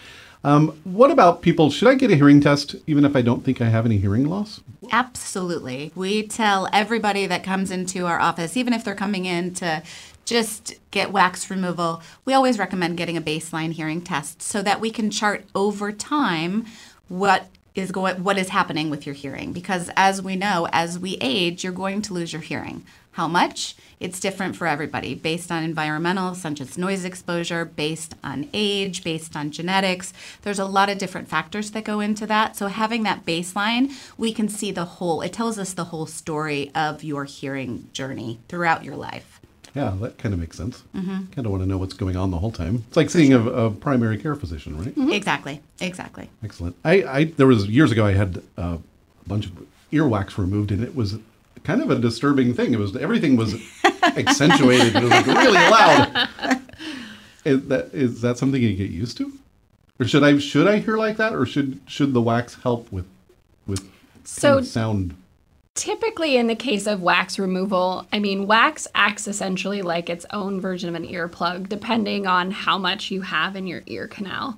Um, 0.46 0.80
what 0.86 1.12
about 1.12 1.42
people? 1.42 1.70
Should 1.70 1.90
I 1.90 1.96
get 1.96 2.10
a 2.10 2.16
hearing 2.16 2.40
test 2.40 2.78
even 2.88 3.04
if 3.04 3.18
I 3.18 3.22
don't 3.22 3.44
think 3.44 3.60
I 3.60 3.68
have 3.68 3.86
any 3.86 3.98
hearing 3.98 4.30
loss? 4.30 4.62
Absolutely. 4.94 5.92
We 5.94 6.26
tell 6.26 6.70
everybody 6.72 7.28
that 7.28 7.44
comes 7.44 7.70
into 7.70 8.06
our 8.06 8.22
office, 8.22 8.56
even 8.56 8.72
if 8.72 8.86
they're 8.86 8.96
coming 8.96 9.26
in 9.26 9.54
to 9.56 9.84
just 10.28 10.76
get 10.92 11.14
wax 11.14 11.50
removal, 11.50 12.04
we 12.26 12.34
always 12.34 12.60
recommend 12.60 12.98
getting 12.98 13.16
a 13.18 13.22
baseline 13.22 13.72
hearing 13.72 14.02
test 14.02 14.42
so 14.42 14.62
that 14.62 14.82
we 14.82 14.92
can 14.92 15.10
chart 15.10 15.46
over 15.56 15.92
time 15.92 16.66
what 17.08 17.48
is 17.74 17.92
going 17.92 18.22
what 18.24 18.38
is 18.38 18.50
happening 18.50 18.90
with 18.90 19.06
your 19.06 19.16
hearing. 19.16 19.54
Because 19.54 19.90
as 19.96 20.22
we 20.22 20.36
know 20.36 20.68
as 20.74 21.00
we 21.00 21.18
age 21.22 21.64
you're 21.64 21.72
going 21.72 22.02
to 22.04 22.14
lose 22.14 22.34
your 22.34 22.42
hearing. 22.42 22.84
How 23.12 23.28
much? 23.28 23.76
It's 24.00 24.20
different 24.20 24.56
for 24.56 24.68
everybody 24.68 25.16
based 25.16 25.50
on 25.50 25.64
environmental 25.64 26.36
such 26.36 26.60
as 26.60 26.78
noise 26.78 27.06
exposure 27.06 27.64
based 27.64 28.14
on 28.22 28.50
age 28.54 29.06
based 29.06 29.36
on 29.36 29.50
genetics. 29.52 30.12
There's 30.42 30.60
a 30.60 30.66
lot 30.66 30.90
of 30.90 30.98
different 30.98 31.30
factors 31.30 31.72
that 31.72 31.86
go 31.86 32.02
into 32.02 32.28
that. 32.28 32.58
So 32.58 32.68
having 32.68 33.04
that 33.04 33.26
baseline 33.26 33.94
we 34.18 34.34
can 34.34 34.50
see 34.50 34.72
the 34.72 34.86
whole 34.86 35.22
it 35.22 35.32
tells 35.32 35.58
us 35.58 35.72
the 35.72 35.86
whole 35.86 36.06
story 36.06 36.70
of 36.76 37.02
your 37.02 37.24
hearing 37.24 37.90
journey 37.94 38.40
throughout 38.50 38.84
your 38.84 38.98
life 38.98 39.40
yeah, 39.78 39.96
that 40.02 40.18
kind 40.18 40.34
of 40.34 40.40
makes 40.40 40.58
sense. 40.58 40.84
Mm-hmm. 40.96 41.26
Kind 41.32 41.46
of 41.46 41.52
want 41.52 41.62
to 41.62 41.70
know 41.70 41.78
what's 41.78 41.94
going 41.94 42.18
on 42.18 42.32
the 42.32 42.40
whole 42.40 42.52
time. 42.52 42.84
It's 42.88 42.98
like 42.98 43.12
seeing 43.12 43.32
a, 43.32 43.40
a 43.40 43.70
primary 43.70 44.18
care 44.18 44.36
physician, 44.36 44.76
right? 44.76 44.88
Mm-hmm. 44.88 45.12
Exactly. 45.12 45.62
Exactly. 45.80 46.30
Excellent. 46.44 46.76
I, 46.84 47.04
I 47.04 47.24
there 47.26 47.46
was 47.46 47.68
years 47.68 47.92
ago 47.92 48.04
I 48.06 48.14
had 48.14 48.42
uh, 48.58 48.78
a 49.26 49.30
bunch 49.30 49.46
of 49.46 49.52
earwax 49.92 50.38
removed, 50.40 50.72
and 50.72 50.84
it 50.84 50.96
was 50.96 51.20
kind 51.64 51.82
of 51.84 51.92
a 51.92 52.00
disturbing 52.00 52.56
thing. 52.56 52.74
It 52.74 52.80
was 52.80 52.96
everything 52.96 53.36
was 53.36 53.54
accentuated. 54.04 54.96
it 54.96 55.04
was 55.04 55.12
like 55.12 55.28
really 55.28 55.54
loud. 55.54 56.30
Is 57.46 57.66
that 57.68 57.94
is 57.94 58.22
that 58.22 58.38
something 58.38 58.62
you 58.62 58.74
get 58.76 58.90
used 58.90 59.16
to, 59.20 59.32
or 60.02 60.06
should 60.06 60.22
I 60.22 60.38
should 60.38 60.68
I 60.68 60.80
hear 60.80 60.98
like 60.98 61.16
that, 61.16 61.34
or 61.34 61.46
should 61.46 61.80
should 61.88 62.14
the 62.14 62.22
wax 62.22 62.56
help 62.56 62.92
with 62.92 63.06
with 63.66 63.90
so 64.26 64.60
sound? 64.62 65.16
Typically, 65.78 66.38
in 66.38 66.48
the 66.48 66.56
case 66.56 66.88
of 66.88 67.04
wax 67.04 67.38
removal, 67.38 68.08
I 68.12 68.18
mean, 68.18 68.48
wax 68.48 68.88
acts 68.96 69.28
essentially 69.28 69.84
like 69.84 70.10
its 70.10 70.26
own 70.34 70.60
version 70.60 70.90
of 70.90 70.96
an 70.96 71.08
earplug, 71.08 71.70
depending 71.70 72.26
on 72.26 72.50
how 72.50 72.80
much 72.80 73.12
you 73.12 73.22
have 73.22 73.56
in 73.56 73.68
your 73.68 73.84
ear 73.86 74.08
canal. 74.08 74.58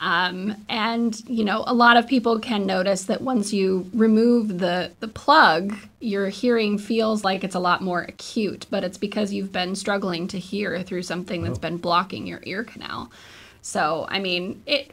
Um, 0.00 0.56
and 0.68 1.16
you 1.28 1.44
know, 1.44 1.62
a 1.68 1.72
lot 1.72 1.96
of 1.96 2.08
people 2.08 2.40
can 2.40 2.66
notice 2.66 3.04
that 3.04 3.20
once 3.20 3.52
you 3.52 3.88
remove 3.94 4.58
the 4.58 4.90
the 4.98 5.06
plug, 5.06 5.76
your 6.00 6.30
hearing 6.30 6.78
feels 6.78 7.22
like 7.22 7.44
it's 7.44 7.54
a 7.54 7.60
lot 7.60 7.80
more 7.80 8.02
acute, 8.02 8.66
but 8.68 8.82
it's 8.82 8.98
because 8.98 9.32
you've 9.32 9.52
been 9.52 9.76
struggling 9.76 10.26
to 10.28 10.38
hear 10.40 10.82
through 10.82 11.04
something 11.04 11.44
that's 11.44 11.58
oh. 11.58 11.62
been 11.62 11.76
blocking 11.76 12.26
your 12.26 12.40
ear 12.42 12.64
canal. 12.64 13.12
So, 13.62 14.06
I 14.08 14.18
mean, 14.18 14.64
it 14.66 14.90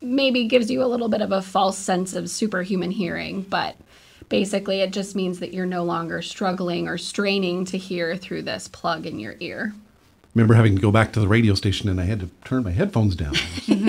maybe 0.00 0.46
gives 0.46 0.70
you 0.70 0.84
a 0.84 0.86
little 0.86 1.08
bit 1.08 1.22
of 1.22 1.32
a 1.32 1.42
false 1.42 1.76
sense 1.76 2.14
of 2.14 2.30
superhuman 2.30 2.92
hearing, 2.92 3.42
but 3.42 3.74
basically, 4.28 4.80
it 4.80 4.92
just 4.92 5.16
means 5.16 5.40
that 5.40 5.52
you're 5.54 5.66
no 5.66 5.84
longer 5.84 6.22
struggling 6.22 6.88
or 6.88 6.98
straining 6.98 7.64
to 7.66 7.78
hear 7.78 8.16
through 8.16 8.42
this 8.42 8.68
plug 8.68 9.06
in 9.06 9.18
your 9.18 9.36
ear. 9.40 9.72
remember 10.34 10.54
having 10.54 10.76
to 10.76 10.82
go 10.82 10.90
back 10.92 11.12
to 11.12 11.20
the 11.20 11.28
radio 11.28 11.54
station 11.54 11.88
and 11.88 12.00
I 12.00 12.04
had 12.04 12.20
to 12.20 12.30
turn 12.44 12.62
my 12.64 12.70
headphones 12.70 13.14
down. 13.16 13.34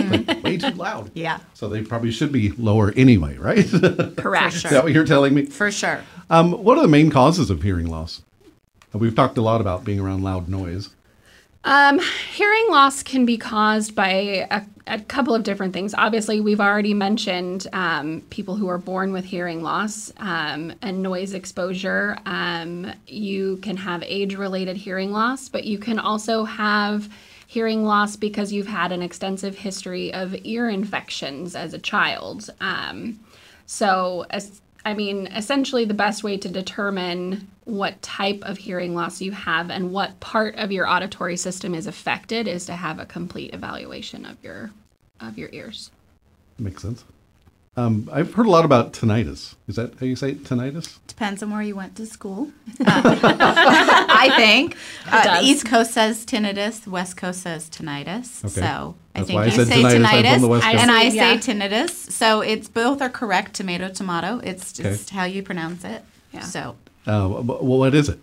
Like 0.10 0.44
way 0.44 0.58
too 0.58 0.70
loud. 0.72 1.12
Yeah. 1.14 1.40
So 1.54 1.70
they 1.70 1.84
probably 1.84 2.10
should 2.12 2.32
be 2.32 2.50
lower 2.54 2.92
anyway, 2.96 3.38
right? 3.38 3.58
Is 3.60 4.16
Correct. 4.16 4.56
sure. 4.56 4.72
that 4.72 4.84
what 4.84 4.92
you're 4.94 5.06
telling 5.06 5.36
me? 5.36 5.46
For 5.46 5.70
sure. 5.72 6.02
Um, 6.32 6.52
what 6.64 6.78
are 6.78 6.82
the 6.82 6.88
main 6.88 7.12
causes 7.12 7.50
of 7.52 7.62
hearing 7.62 7.86
loss? 7.86 8.22
We've 8.92 9.14
talked 9.16 9.38
a 9.38 9.42
lot 9.42 9.62
about 9.62 9.84
being 9.86 10.00
around 10.00 10.24
loud 10.24 10.50
noise. 10.50 10.90
Um, 11.66 12.00
hearing 12.34 12.68
loss 12.70 13.04
can 13.04 13.26
be 13.26 13.38
caused 13.38 13.94
by 13.94 14.48
a, 14.50 14.62
a 14.88 15.00
couple 15.02 15.36
of 15.36 15.44
different 15.44 15.74
things. 15.74 15.94
Obviously, 15.94 16.40
we've 16.40 16.62
already 16.62 16.94
mentioned 16.94 17.68
um, 17.74 18.22
people 18.30 18.56
who 18.56 18.70
are 18.70 18.78
born 18.78 19.12
with 19.12 19.26
hearing 19.26 19.62
loss 19.62 20.14
um, 20.18 20.74
and 20.82 21.04
noise 21.04 21.34
exposure. 21.34 22.18
Um, 22.26 22.94
you 23.08 23.58
can 23.58 23.76
have 23.76 24.04
age 24.04 24.36
related 24.36 24.78
hearing 24.78 25.12
loss, 25.12 25.50
but 25.50 25.66
you 25.66 25.78
can 25.78 26.00
also 26.00 26.46
have 26.46 27.10
hearing 27.46 27.84
loss 27.84 28.16
because 28.16 28.54
you've 28.54 28.68
had 28.68 28.92
an 28.92 29.02
extensive 29.02 29.58
history 29.58 30.14
of 30.14 30.36
ear 30.46 30.70
infections 30.70 31.56
as 31.56 31.74
a 31.74 31.80
child. 31.80 32.50
Um, 32.62 33.20
so, 33.66 34.26
as, 34.30 34.62
I 34.86 34.94
mean, 34.94 35.28
essentially, 35.28 35.84
the 35.84 35.94
best 35.94 36.24
way 36.24 36.38
to 36.38 36.48
determine 36.48 37.48
what 37.70 38.02
type 38.02 38.42
of 38.44 38.58
hearing 38.58 38.96
loss 38.96 39.22
you 39.22 39.32
have 39.32 39.70
and 39.70 39.92
what 39.92 40.20
part 40.20 40.56
of 40.56 40.72
your 40.72 40.88
auditory 40.90 41.38
system 41.38 41.74
is 41.76 41.88
affected 41.88 42.48
is 42.48 42.66
to 42.66 42.74
have 42.74 43.00
a 43.00 43.06
complete 43.06 43.54
evaluation 43.54 44.26
of 44.26 44.38
your 44.44 44.72
of 45.20 45.38
your 45.38 45.50
ears. 45.52 45.92
Makes 46.58 46.82
sense. 46.82 47.04
Um, 47.78 48.10
I've 48.12 48.34
heard 48.34 48.46
a 48.46 48.50
lot 48.50 48.66
about 48.66 48.92
tinnitus. 48.94 49.56
Is 49.68 49.76
that 49.78 49.94
how 50.00 50.06
you 50.06 50.16
say 50.18 50.32
it, 50.32 50.44
tinnitus? 50.44 50.98
Depends 51.08 51.42
on 51.44 51.52
where 51.52 51.62
you 51.62 51.76
went 51.76 51.96
to 51.98 52.06
school. 52.06 52.52
I 52.86 54.34
think. 54.36 54.76
Uh, 55.10 55.40
the 55.40 55.46
East 55.46 55.66
Coast 55.66 55.92
says 55.92 56.26
tinnitus, 56.26 56.84
the 56.84 56.90
West 56.90 57.16
Coast 57.16 57.42
says 57.44 57.70
tinnitus. 57.70 58.44
Okay. 58.44 58.60
So 58.62 58.96
I 59.16 59.20
That's 59.20 59.28
think 59.28 59.38
why 59.38 59.44
I 59.44 59.46
you 59.46 59.52
said 59.52 59.68
say 59.68 59.82
tinnitus. 59.84 60.06
I'm 60.06 60.24
tinnitus, 60.24 60.42
the 60.42 60.48
West 60.48 60.64
Coast. 60.66 60.76
and 60.78 60.92
I 60.92 61.04
Yeah. 61.04 61.40
say 61.40 61.54
tinnitus. 61.54 61.90
So 62.12 62.42
it's 62.42 62.68
both 62.68 63.02
are 63.02 63.10
correct, 63.10 63.54
tomato, 63.56 63.90
tomato. 63.90 64.40
It's 64.44 64.78
Okay. 64.78 64.90
just 64.90 65.12
how 65.12 65.24
you 65.26 65.42
pronounce 65.44 65.84
it. 65.86 66.04
Yeah. 66.34 66.42
So 66.42 66.76
Uh, 67.06 67.28
wh- 67.28 67.46
wh- 67.46 67.64
what 67.64 67.96
is 67.96 68.10
it? 68.10 68.20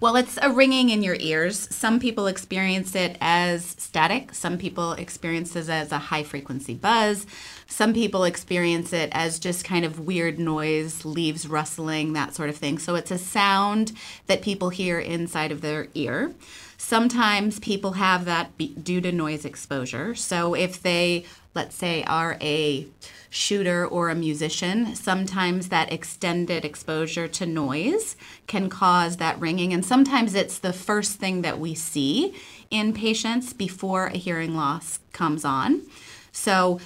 Well, 0.00 0.16
it's 0.16 0.38
a 0.40 0.50
ringing 0.50 0.90
in 0.90 1.02
your 1.02 1.16
ears. 1.18 1.68
Some 1.74 1.98
people 1.98 2.26
experience 2.26 2.94
it 2.94 3.16
as 3.20 3.64
static. 3.78 4.34
Some 4.34 4.58
people 4.58 4.92
experience 4.92 5.56
it 5.56 5.68
as 5.68 5.92
a 5.92 5.98
high 5.98 6.22
frequency 6.22 6.74
buzz. 6.74 7.26
Some 7.72 7.94
people 7.94 8.24
experience 8.24 8.92
it 8.92 9.08
as 9.12 9.38
just 9.38 9.64
kind 9.64 9.86
of 9.86 9.98
weird 9.98 10.38
noise, 10.38 11.06
leaves 11.06 11.48
rustling, 11.48 12.12
that 12.12 12.34
sort 12.34 12.50
of 12.50 12.56
thing. 12.58 12.78
So 12.78 12.96
it's 12.96 13.10
a 13.10 13.16
sound 13.16 13.92
that 14.26 14.42
people 14.42 14.68
hear 14.68 15.00
inside 15.00 15.50
of 15.50 15.62
their 15.62 15.88
ear. 15.94 16.34
Sometimes 16.76 17.58
people 17.60 17.92
have 17.92 18.26
that 18.26 18.50
due 18.84 19.00
to 19.00 19.10
noise 19.10 19.46
exposure. 19.46 20.14
So 20.14 20.52
if 20.52 20.82
they, 20.82 21.24
let's 21.54 21.74
say, 21.74 22.04
are 22.04 22.36
a 22.42 22.88
shooter 23.30 23.86
or 23.86 24.10
a 24.10 24.14
musician, 24.14 24.94
sometimes 24.94 25.70
that 25.70 25.90
extended 25.90 26.66
exposure 26.66 27.26
to 27.26 27.46
noise 27.46 28.16
can 28.46 28.68
cause 28.68 29.16
that 29.16 29.40
ringing. 29.40 29.72
And 29.72 29.82
sometimes 29.82 30.34
it's 30.34 30.58
the 30.58 30.74
first 30.74 31.18
thing 31.18 31.40
that 31.40 31.58
we 31.58 31.74
see 31.74 32.34
in 32.70 32.92
patients 32.92 33.54
before 33.54 34.08
a 34.08 34.18
hearing 34.18 34.54
loss 34.54 34.98
comes 35.14 35.42
on. 35.42 35.86
So 36.32 36.80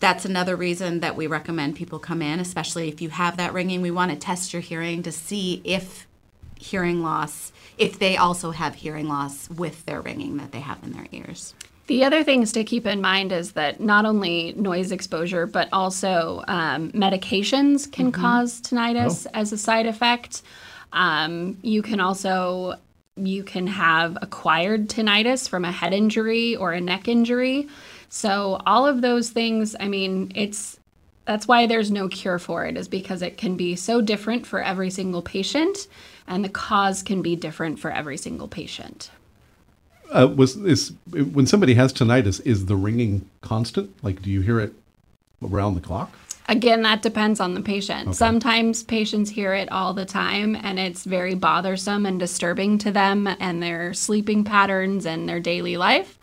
that's 0.00 0.24
another 0.24 0.56
reason 0.56 1.00
that 1.00 1.14
we 1.14 1.26
recommend 1.26 1.76
people 1.76 1.98
come 1.98 2.22
in, 2.22 2.40
especially 2.40 2.88
if 2.88 3.00
you 3.00 3.10
have 3.10 3.36
that 3.36 3.52
ringing. 3.52 3.82
We 3.82 3.90
want 3.90 4.10
to 4.10 4.16
test 4.16 4.52
your 4.52 4.62
hearing 4.62 5.02
to 5.04 5.12
see 5.12 5.60
if 5.62 6.06
hearing 6.58 7.02
loss, 7.02 7.52
if 7.78 7.98
they 7.98 8.16
also 8.16 8.50
have 8.50 8.74
hearing 8.74 9.08
loss 9.08 9.48
with 9.50 9.84
their 9.86 10.00
ringing 10.00 10.38
that 10.38 10.52
they 10.52 10.60
have 10.60 10.82
in 10.82 10.92
their 10.92 11.06
ears. 11.12 11.54
The 11.86 12.04
other 12.04 12.22
things 12.22 12.52
to 12.52 12.64
keep 12.64 12.86
in 12.86 13.00
mind 13.00 13.32
is 13.32 13.52
that 13.52 13.80
not 13.80 14.06
only 14.06 14.52
noise 14.52 14.92
exposure, 14.92 15.46
but 15.46 15.68
also 15.72 16.44
um, 16.46 16.92
medications 16.92 17.90
can 17.90 18.12
cause 18.12 18.60
tinnitus 18.60 19.26
as 19.34 19.52
a 19.52 19.58
side 19.58 19.86
effect. 19.86 20.42
Um, 20.92 21.58
you 21.62 21.82
can 21.82 22.00
also 22.00 22.76
you 23.16 23.42
can 23.42 23.66
have 23.66 24.16
acquired 24.22 24.88
tinnitus 24.88 25.48
from 25.48 25.64
a 25.64 25.72
head 25.72 25.92
injury 25.92 26.56
or 26.56 26.72
a 26.72 26.80
neck 26.80 27.08
injury. 27.08 27.68
So 28.10 28.60
all 28.66 28.86
of 28.86 29.02
those 29.02 29.30
things, 29.30 29.76
I 29.78 29.88
mean, 29.88 30.32
it's 30.34 30.78
that's 31.26 31.46
why 31.46 31.66
there's 31.66 31.92
no 31.92 32.08
cure 32.08 32.40
for 32.40 32.66
it 32.66 32.76
is 32.76 32.88
because 32.88 33.22
it 33.22 33.36
can 33.38 33.56
be 33.56 33.76
so 33.76 34.00
different 34.00 34.46
for 34.46 34.60
every 34.60 34.90
single 34.90 35.22
patient 35.22 35.86
and 36.26 36.44
the 36.44 36.48
cause 36.48 37.04
can 37.04 37.22
be 37.22 37.36
different 37.36 37.78
for 37.78 37.90
every 37.90 38.16
single 38.16 38.48
patient. 38.48 39.10
Uh, 40.10 40.26
was 40.34 40.56
is 40.56 40.92
when 41.12 41.46
somebody 41.46 41.74
has 41.74 41.92
tinnitus? 41.92 42.44
Is 42.44 42.66
the 42.66 42.74
ringing 42.74 43.30
constant? 43.42 43.94
Like, 44.02 44.22
do 44.22 44.30
you 44.30 44.40
hear 44.40 44.58
it 44.58 44.72
around 45.40 45.74
the 45.74 45.80
clock? 45.80 46.10
Again, 46.48 46.82
that 46.82 47.02
depends 47.02 47.38
on 47.38 47.54
the 47.54 47.60
patient. 47.60 48.16
Sometimes 48.16 48.82
patients 48.82 49.30
hear 49.30 49.54
it 49.54 49.70
all 49.70 49.94
the 49.94 50.04
time 50.04 50.56
and 50.56 50.80
it's 50.80 51.04
very 51.04 51.36
bothersome 51.36 52.06
and 52.06 52.18
disturbing 52.18 52.76
to 52.78 52.90
them 52.90 53.28
and 53.38 53.62
their 53.62 53.94
sleeping 53.94 54.42
patterns 54.42 55.06
and 55.06 55.28
their 55.28 55.38
daily 55.38 55.76
life. 55.76 56.18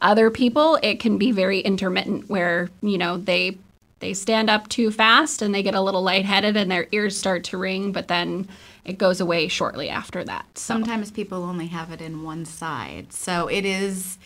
Other 0.00 0.30
people, 0.30 0.78
it 0.82 1.00
can 1.00 1.18
be 1.18 1.32
very 1.32 1.60
intermittent 1.60 2.28
where, 2.28 2.70
you 2.82 2.98
know, 2.98 3.16
they 3.16 3.58
they 4.00 4.14
stand 4.14 4.48
up 4.48 4.68
too 4.68 4.92
fast 4.92 5.42
and 5.42 5.52
they 5.52 5.62
get 5.62 5.74
a 5.74 5.80
little 5.80 6.02
lightheaded 6.02 6.56
and 6.56 6.70
their 6.70 6.86
ears 6.92 7.16
start 7.18 7.42
to 7.44 7.58
ring, 7.58 7.90
but 7.90 8.06
then 8.06 8.46
it 8.84 8.96
goes 8.96 9.20
away 9.20 9.48
shortly 9.48 9.88
after 9.88 10.22
that. 10.22 10.46
So 10.56 10.74
Sometimes 10.74 11.10
people 11.10 11.42
only 11.42 11.66
have 11.66 11.90
it 11.90 12.00
in 12.00 12.22
one 12.22 12.44
side. 12.44 13.12
So 13.12 13.48
it 13.48 13.64
is 13.64 14.16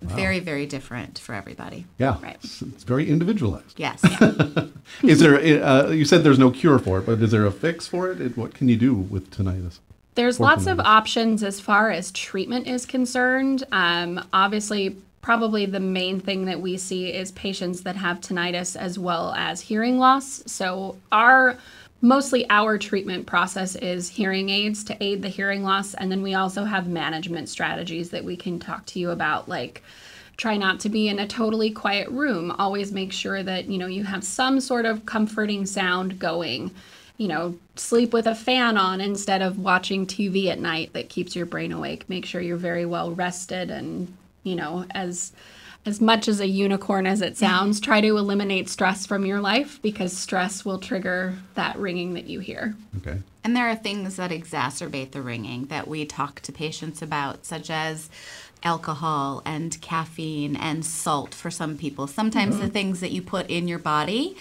very, 0.00 0.40
very 0.40 0.66
different 0.66 1.20
for 1.20 1.36
everybody. 1.36 1.86
Yeah, 1.98 2.20
Right. 2.20 2.36
it's, 2.42 2.62
it's 2.62 2.82
very 2.82 3.08
individualized. 3.08 3.78
Yes. 3.78 4.02
Is 5.04 5.20
there? 5.20 5.36
Uh, 5.64 5.90
you 5.90 6.04
said 6.04 6.24
there's 6.24 6.40
no 6.40 6.50
cure 6.50 6.80
for 6.80 6.98
it, 6.98 7.06
but 7.06 7.20
is 7.22 7.30
there 7.30 7.46
a 7.46 7.52
fix 7.52 7.86
for 7.86 8.10
it? 8.10 8.20
It- 8.20 8.36
What 8.36 8.52
can 8.54 8.68
you 8.68 8.74
do 8.76 8.92
with 8.94 9.30
tinnitus? 9.30 9.78
There's 10.16 10.40
Or 10.40 10.42
lots 10.44 10.66
of 10.66 10.80
options 10.80 11.44
as 11.44 11.60
far 11.60 11.90
as 11.92 12.10
treatment 12.10 12.66
is 12.66 12.84
concerned. 12.84 13.62
Um, 13.70 14.26
obviously, 14.32 14.96
probably 15.22 15.64
the 15.64 15.80
main 15.80 16.20
thing 16.20 16.44
that 16.44 16.60
we 16.60 16.76
see 16.76 17.12
is 17.12 17.30
patients 17.32 17.82
that 17.82 17.96
have 17.96 18.20
tinnitus 18.20 18.76
as 18.76 18.98
well 18.98 19.32
as 19.36 19.60
hearing 19.60 19.98
loss. 19.98 20.42
So, 20.46 20.98
our 21.10 21.56
mostly 22.02 22.44
our 22.50 22.76
treatment 22.76 23.26
process 23.26 23.76
is 23.76 24.08
hearing 24.08 24.50
aids 24.50 24.82
to 24.82 25.02
aid 25.02 25.22
the 25.22 25.28
hearing 25.28 25.62
loss, 25.62 25.94
and 25.94 26.10
then 26.10 26.20
we 26.20 26.34
also 26.34 26.64
have 26.64 26.88
management 26.88 27.48
strategies 27.48 28.10
that 28.10 28.24
we 28.24 28.36
can 28.36 28.58
talk 28.58 28.84
to 28.86 28.98
you 28.98 29.10
about, 29.10 29.48
like 29.48 29.82
try 30.36 30.56
not 30.56 30.80
to 30.80 30.88
be 30.88 31.06
in 31.06 31.20
a 31.20 31.26
totally 31.26 31.70
quiet 31.70 32.08
room. 32.08 32.50
Always 32.58 32.90
make 32.90 33.12
sure 33.12 33.42
that 33.44 33.66
you 33.66 33.78
know 33.78 33.86
you 33.86 34.04
have 34.04 34.24
some 34.24 34.60
sort 34.60 34.84
of 34.84 35.06
comforting 35.06 35.64
sound 35.64 36.18
going. 36.18 36.72
You 37.16 37.28
know 37.28 37.58
sleep 37.76 38.12
with 38.12 38.26
a 38.26 38.34
fan 38.34 38.76
on 38.76 39.00
instead 39.00 39.42
of 39.42 39.58
watching 39.58 40.06
tv 40.06 40.48
at 40.48 40.58
night 40.58 40.92
that 40.94 41.08
keeps 41.08 41.36
your 41.36 41.46
brain 41.46 41.70
awake. 41.70 42.08
Make 42.08 42.24
sure 42.24 42.40
you're 42.40 42.56
very 42.56 42.84
well 42.86 43.12
rested 43.12 43.70
and 43.70 44.12
you 44.42 44.54
know 44.54 44.84
as 44.90 45.32
as 45.84 46.00
much 46.00 46.28
as 46.28 46.38
a 46.38 46.46
unicorn 46.46 47.06
as 47.06 47.20
it 47.20 47.36
sounds 47.36 47.80
try 47.80 48.00
to 48.00 48.16
eliminate 48.16 48.68
stress 48.68 49.04
from 49.04 49.26
your 49.26 49.40
life 49.40 49.80
because 49.82 50.16
stress 50.16 50.64
will 50.64 50.78
trigger 50.78 51.34
that 51.54 51.76
ringing 51.76 52.14
that 52.14 52.26
you 52.26 52.40
hear 52.40 52.74
Okay. 52.98 53.18
And 53.44 53.56
there 53.56 53.68
are 53.68 53.74
things 53.74 54.16
that 54.16 54.30
exacerbate 54.30 55.10
the 55.10 55.22
ringing 55.22 55.66
that 55.66 55.88
we 55.88 56.04
talk 56.04 56.40
to 56.42 56.52
patients 56.52 57.02
about, 57.02 57.44
such 57.44 57.70
as 57.70 58.08
alcohol 58.62 59.42
and 59.44 59.80
caffeine 59.80 60.54
and 60.54 60.84
salt 60.84 61.34
for 61.34 61.50
some 61.50 61.76
people. 61.76 62.06
Sometimes 62.06 62.54
mm-hmm. 62.54 62.64
the 62.64 62.70
things 62.70 63.00
that 63.00 63.10
you 63.10 63.20
put 63.20 63.50
in 63.50 63.66
your 63.66 63.80
body 63.80 64.36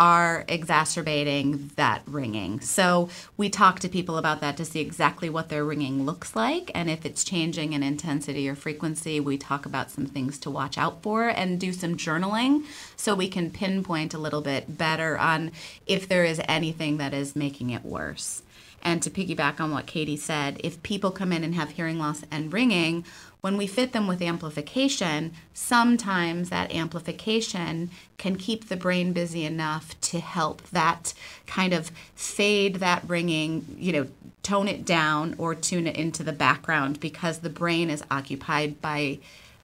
are 0.00 0.46
exacerbating 0.48 1.70
that 1.76 2.00
ringing. 2.06 2.58
So 2.60 3.10
we 3.36 3.50
talk 3.50 3.80
to 3.80 3.88
people 3.88 4.16
about 4.16 4.40
that 4.40 4.56
to 4.56 4.64
see 4.64 4.80
exactly 4.80 5.28
what 5.28 5.50
their 5.50 5.62
ringing 5.62 6.06
looks 6.06 6.34
like 6.34 6.70
and 6.74 6.88
if 6.88 7.04
it's 7.04 7.22
changing 7.22 7.74
in 7.74 7.82
intensity 7.82 8.48
or 8.48 8.54
frequency, 8.54 9.20
we 9.20 9.36
talk 9.36 9.66
about 9.66 9.90
some 9.90 10.06
things 10.06 10.38
to 10.38 10.50
watch 10.50 10.78
out 10.78 11.02
for 11.02 11.28
and 11.28 11.60
do 11.60 11.74
some 11.74 11.98
journaling 11.98 12.64
so 12.96 13.14
we 13.14 13.28
can 13.28 13.50
pinpoint 13.50 14.14
a 14.14 14.18
little 14.18 14.40
bit 14.40 14.78
better 14.78 15.18
on 15.18 15.52
if 15.86 16.08
there 16.08 16.24
is 16.24 16.40
anything 16.48 16.96
that 16.96 17.12
is 17.12 17.36
making 17.36 17.68
it 17.68 17.84
worse. 17.84 18.42
And 18.82 19.02
to 19.02 19.10
piggyback 19.10 19.60
on 19.60 19.70
what 19.70 19.86
Katy 19.86 20.16
said, 20.16 20.58
if 20.64 20.82
people 20.82 21.10
come 21.10 21.32
in 21.32 21.44
and 21.44 21.54
have 21.54 21.70
hearing 21.72 21.98
loss 21.98 22.22
and 22.30 22.50
ringing, 22.50 23.04
when 23.40 23.56
we 23.56 23.66
fit 23.66 23.92
them 23.92 24.06
with 24.06 24.20
amplification, 24.20 25.32
sometimes 25.54 26.50
that 26.50 26.74
amplification 26.74 27.90
can 28.18 28.36
keep 28.36 28.68
the 28.68 28.76
brain 28.76 29.12
busy 29.12 29.44
enough 29.44 29.98
to 30.02 30.20
help 30.20 30.62
that 30.70 31.14
kind 31.46 31.72
of 31.72 31.90
fade 32.14 32.76
that 32.76 33.02
ringing, 33.08 33.76
you 33.78 33.92
know, 33.92 34.06
tone 34.42 34.68
it 34.68 34.84
down 34.84 35.34
or 35.38 35.54
tune 35.54 35.86
it 35.86 35.96
into 35.96 36.22
the 36.22 36.32
background 36.32 37.00
because 37.00 37.38
the 37.38 37.50
brain 37.50 37.90
is 37.90 38.04
occupied 38.10 38.80
by 38.80 39.18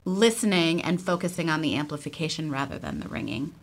listening 0.05 0.81
and 0.81 1.01
focusing 1.01 1.49
on 1.49 1.61
the 1.61 1.75
amplification 1.75 2.49
rather 2.49 2.77
than 2.77 2.99
the 2.99 3.09
ringing. 3.09 3.53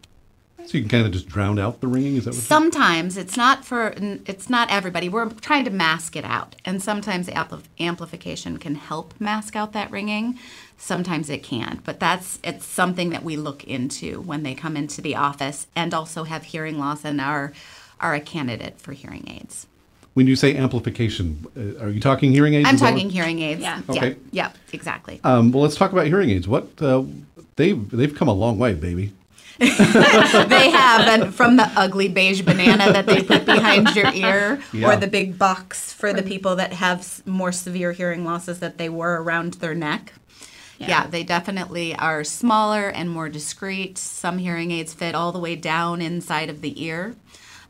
So 0.66 0.78
you 0.78 0.83
can 0.85 0.88
kind 0.90 1.06
of 1.06 1.12
just 1.12 1.28
drown 1.28 1.59
out 1.59 1.80
the 1.80 1.87
ringing. 1.87 2.16
Is 2.16 2.25
that 2.25 2.30
what? 2.35 2.42
Sometimes 2.42 3.16
it's 3.16 3.37
not 3.37 3.64
for 3.64 3.94
it's 3.99 4.49
not 4.50 4.71
everybody. 4.71 5.09
We're 5.09 5.28
trying 5.28 5.64
to 5.64 5.71
mask 5.71 6.16
it 6.16 6.25
out, 6.25 6.56
and 6.64 6.83
sometimes 6.83 7.28
ampli- 7.28 7.62
amplification 7.78 8.59
can 8.59 8.75
help 8.75 9.14
mask 9.21 9.56
out 9.56 9.73
that 9.73 9.90
ringing. 9.90 10.38
Sometimes 10.76 11.30
it 11.30 11.42
can't, 11.42 11.85
but 11.85 12.00
that's 12.00 12.38
it's 12.42 12.64
something 12.66 13.11
that 13.11 13.23
we 13.23 13.37
look 13.37 13.64
into 13.64 14.21
when 14.23 14.42
they 14.42 14.54
come 14.54 14.76
into 14.76 15.00
the 15.00 15.14
office 15.16 15.66
and 15.76 15.94
also 15.94 16.25
have 16.25 16.44
hearing 16.44 16.78
loss 16.78 17.04
and 17.04 17.21
are 17.21 17.52
are 18.00 18.14
a 18.14 18.21
candidate 18.21 18.80
for 18.80 18.92
hearing 18.92 19.25
aids. 19.28 19.66
when 20.14 20.26
you 20.28 20.37
say 20.37 20.54
amplification, 20.56 21.44
uh, 21.56 21.83
are 21.85 21.90
you 21.90 21.99
talking 22.00 22.30
hearing 22.33 22.54
aids? 22.54 22.68
I'm 22.68 22.76
talking 22.76 23.06
what- 23.06 23.12
hearing 23.12 23.40
aids. 23.40 23.61
Yeah. 23.61 23.80
Okay. 23.88 24.11
Yeah, 24.30 24.50
yeah, 24.50 24.52
exactly. 24.73 25.21
Um, 25.25 25.50
well, 25.52 25.62
let's 25.62 25.75
talk 25.76 25.92
about 25.92 26.06
hearing 26.06 26.30
aids. 26.30 26.47
What 26.49 26.68
uh, 26.80 27.02
they've 27.56 27.88
they've 27.90 28.14
come 28.14 28.28
a 28.28 28.33
long 28.33 28.59
way, 28.59 28.75
baby. 28.75 29.12
they 29.59 30.71
have, 30.71 31.01
and 31.09 31.35
from 31.35 31.57
the 31.57 31.71
ugly 31.77 32.09
beige 32.09 32.43
banana 32.43 32.93
that 32.93 33.07
they 33.07 33.23
put 33.23 33.45
behind 33.45 33.95
your 33.95 34.13
ear, 34.13 34.61
Yeah. 34.73 34.89
or 34.89 34.97
the 34.97 35.07
big 35.07 35.39
box 35.39 35.93
for 35.93 36.13
the 36.13 36.23
people 36.23 36.57
that 36.57 36.73
have 36.73 37.23
more 37.27 37.53
severe 37.53 37.93
hearing 37.93 38.25
losses 38.25 38.59
that 38.61 38.79
they 38.79 38.89
wear 38.89 39.21
around 39.21 39.55
their 39.55 39.75
neck. 39.75 40.13
Yeah. 40.79 41.07
they 41.07 41.23
definitely 41.25 41.95
are 41.97 42.25
smaller 42.25 42.89
and 42.89 43.09
more 43.09 43.29
discreet. 43.31 43.97
Some 43.97 44.37
hearing 44.39 44.71
aids 44.71 44.93
fit 44.93 45.15
all 45.15 45.33
the 45.33 45.39
way 45.39 45.57
down 45.57 46.03
inside 46.03 46.51
of 46.51 46.61
the 46.61 46.85
ear. 46.85 47.15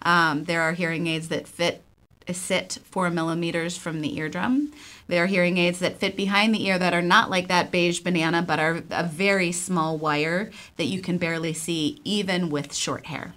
Um, 0.02 0.44
there 0.44 0.62
are 0.62 0.72
hearing 0.72 1.06
aids 1.06 1.28
that 1.28 1.46
fit 1.46 1.82
sit 2.32 2.78
four 2.90 3.10
millimeters 3.10 3.76
from 3.76 4.00
the 4.00 4.16
eardrum. 4.18 4.72
There 5.06 5.24
are 5.24 5.26
hearing 5.26 5.58
aids 5.58 5.80
that 5.80 5.98
fit 5.98 6.16
behind 6.16 6.54
the 6.54 6.66
ear 6.66 6.78
that 6.78 6.94
are 6.94 7.02
not 7.02 7.28
like 7.28 7.48
that 7.48 7.70
beige 7.70 8.00
banana, 8.00 8.42
but 8.42 8.58
are 8.58 8.82
a 8.90 9.04
very 9.04 9.52
small 9.52 9.98
wire 9.98 10.50
that 10.76 10.86
you 10.86 11.00
can 11.00 11.18
barely 11.18 11.52
see 11.52 12.00
even 12.04 12.48
with 12.48 12.74
short 12.74 13.06
hair. 13.06 13.34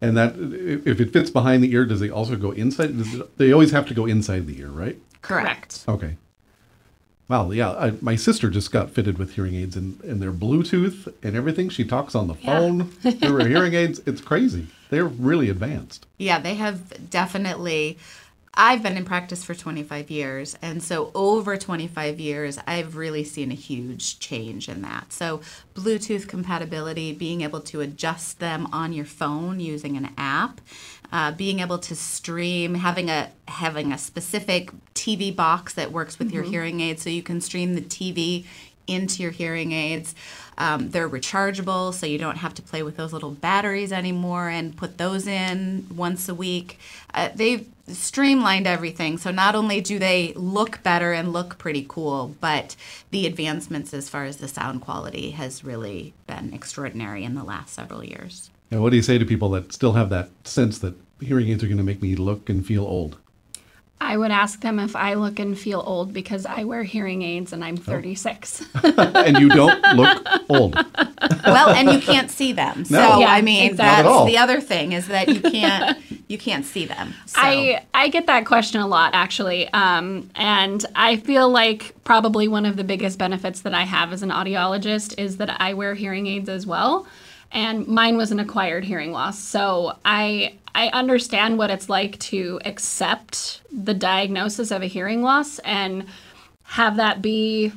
And 0.00 0.16
that 0.16 0.34
if 0.36 1.00
it 1.00 1.12
fits 1.12 1.30
behind 1.30 1.62
the 1.62 1.72
ear, 1.72 1.84
does 1.84 2.02
it 2.02 2.10
also 2.10 2.36
go 2.36 2.52
inside? 2.52 2.96
Does 2.96 3.14
it, 3.14 3.38
they 3.38 3.52
always 3.52 3.70
have 3.70 3.86
to 3.88 3.94
go 3.94 4.06
inside 4.06 4.46
the 4.46 4.58
ear, 4.58 4.68
right? 4.68 4.96
Correct. 5.22 5.84
Okay. 5.88 6.16
Wow. 7.28 7.50
Yeah. 7.50 7.72
I, 7.72 7.92
my 8.00 8.14
sister 8.14 8.50
just 8.50 8.70
got 8.70 8.90
fitted 8.90 9.18
with 9.18 9.34
hearing 9.34 9.54
aids, 9.56 9.74
and, 9.76 10.00
and 10.04 10.22
they're 10.22 10.32
Bluetooth 10.32 11.12
and 11.22 11.34
everything. 11.34 11.68
She 11.68 11.84
talks 11.84 12.14
on 12.14 12.28
the 12.28 12.34
phone 12.34 12.90
through 12.90 13.40
her 13.40 13.48
hearing 13.48 13.74
aids. 13.74 14.00
It's 14.06 14.20
crazy. 14.20 14.68
They're 14.90 15.06
really 15.06 15.50
advanced. 15.50 16.06
Yeah, 16.18 16.38
they 16.38 16.54
have 16.54 17.10
definitely. 17.10 17.98
I've 18.58 18.82
been 18.82 18.96
in 18.96 19.04
practice 19.04 19.44
for 19.44 19.54
25 19.54 20.10
years, 20.10 20.56
and 20.62 20.82
so 20.82 21.10
over 21.14 21.58
25 21.58 22.18
years, 22.18 22.58
I've 22.66 22.96
really 22.96 23.22
seen 23.22 23.52
a 23.52 23.54
huge 23.54 24.18
change 24.18 24.68
in 24.68 24.80
that. 24.80 25.12
So, 25.12 25.42
Bluetooth 25.74 26.26
compatibility, 26.26 27.12
being 27.12 27.42
able 27.42 27.60
to 27.60 27.82
adjust 27.82 28.40
them 28.40 28.66
on 28.72 28.94
your 28.94 29.04
phone 29.04 29.60
using 29.60 29.98
an 29.98 30.10
app, 30.16 30.62
uh, 31.12 31.32
being 31.32 31.60
able 31.60 31.78
to 31.80 31.94
stream, 31.94 32.76
having 32.76 33.10
a 33.10 33.30
having 33.46 33.92
a 33.92 33.98
specific 33.98 34.70
TV 34.94 35.34
box 35.34 35.74
that 35.74 35.92
works 35.92 36.18
with 36.18 36.32
your 36.32 36.42
hearing 36.42 36.80
aid, 36.80 36.98
so 36.98 37.10
you 37.10 37.22
can 37.22 37.42
stream 37.42 37.74
the 37.74 37.82
TV 37.82 38.46
into 38.86 39.22
your 39.22 39.32
hearing 39.32 39.72
aids. 39.72 40.14
Um, 40.58 40.90
they're 40.90 41.08
rechargeable, 41.08 41.92
so 41.92 42.06
you 42.06 42.18
don't 42.18 42.38
have 42.38 42.54
to 42.54 42.62
play 42.62 42.82
with 42.82 42.96
those 42.96 43.12
little 43.12 43.32
batteries 43.32 43.92
anymore 43.92 44.48
and 44.48 44.76
put 44.76 44.98
those 44.98 45.26
in 45.26 45.86
once 45.94 46.28
a 46.28 46.34
week. 46.34 46.78
Uh, 47.12 47.28
they've 47.34 47.68
streamlined 47.88 48.66
everything, 48.66 49.18
so 49.18 49.30
not 49.30 49.54
only 49.54 49.80
do 49.80 49.98
they 49.98 50.32
look 50.34 50.82
better 50.82 51.12
and 51.12 51.32
look 51.32 51.58
pretty 51.58 51.84
cool, 51.88 52.34
but 52.40 52.74
the 53.10 53.26
advancements 53.26 53.92
as 53.94 54.08
far 54.08 54.24
as 54.24 54.38
the 54.38 54.48
sound 54.48 54.80
quality 54.80 55.32
has 55.32 55.64
really 55.64 56.14
been 56.26 56.52
extraordinary 56.52 57.22
in 57.22 57.34
the 57.34 57.44
last 57.44 57.74
several 57.74 58.04
years. 58.04 58.50
What 58.70 58.90
do 58.90 58.96
you 58.96 59.02
say 59.02 59.18
to 59.18 59.24
people 59.24 59.50
that 59.50 59.72
still 59.72 59.92
have 59.92 60.10
that 60.10 60.30
sense 60.44 60.78
that 60.78 60.94
hearing 61.20 61.48
aids 61.48 61.62
are 61.62 61.68
going 61.68 61.76
to 61.78 61.84
make 61.84 62.02
me 62.02 62.16
look 62.16 62.48
and 62.48 62.66
feel 62.66 62.84
old? 62.84 63.18
I 64.00 64.16
would 64.16 64.30
ask 64.30 64.60
them 64.60 64.78
if 64.78 64.94
I 64.94 65.14
look 65.14 65.38
and 65.38 65.58
feel 65.58 65.82
old 65.84 66.12
because 66.12 66.44
I 66.44 66.64
wear 66.64 66.82
hearing 66.82 67.22
aids 67.22 67.52
and 67.52 67.64
I'm 67.64 67.78
36. 67.78 68.64
and 68.84 69.38
you 69.38 69.48
don't 69.48 69.82
look 69.96 70.26
old. 70.50 70.74
well, 71.46 71.70
and 71.70 71.90
you 71.90 71.98
can't 72.00 72.30
see 72.30 72.52
them. 72.52 72.84
So 72.84 72.94
No. 72.94 73.20
Yeah, 73.20 73.30
I 73.30 73.40
mean, 73.40 73.70
exactly. 73.70 74.12
That's 74.12 74.26
the 74.26 74.38
other 74.38 74.60
thing 74.60 74.92
is 74.92 75.08
that 75.08 75.28
you 75.28 75.40
can't 75.40 75.98
you 76.28 76.36
can't 76.36 76.64
see 76.64 76.84
them. 76.84 77.14
So. 77.24 77.40
I 77.40 77.84
I 77.94 78.08
get 78.08 78.26
that 78.26 78.44
question 78.44 78.80
a 78.80 78.86
lot 78.86 79.14
actually, 79.14 79.68
um, 79.72 80.30
and 80.34 80.84
I 80.94 81.16
feel 81.16 81.48
like 81.48 81.94
probably 82.04 82.48
one 82.48 82.66
of 82.66 82.76
the 82.76 82.84
biggest 82.84 83.18
benefits 83.18 83.62
that 83.62 83.74
I 83.74 83.84
have 83.84 84.12
as 84.12 84.22
an 84.22 84.30
audiologist 84.30 85.18
is 85.18 85.38
that 85.38 85.60
I 85.60 85.74
wear 85.74 85.94
hearing 85.94 86.26
aids 86.26 86.48
as 86.48 86.66
well, 86.66 87.06
and 87.52 87.86
mine 87.86 88.16
was 88.16 88.32
an 88.32 88.40
acquired 88.40 88.84
hearing 88.84 89.12
loss, 89.12 89.38
so 89.38 89.96
I 90.04 90.54
I 90.74 90.88
understand 90.88 91.56
what 91.56 91.70
it's 91.70 91.88
like 91.88 92.18
to 92.18 92.60
accept 92.66 93.62
the 93.72 93.94
diagnosis 93.94 94.70
of 94.70 94.82
a 94.82 94.86
hearing 94.86 95.22
loss 95.22 95.58
and 95.60 96.04
have 96.64 96.96
that 96.96 97.22
be 97.22 97.72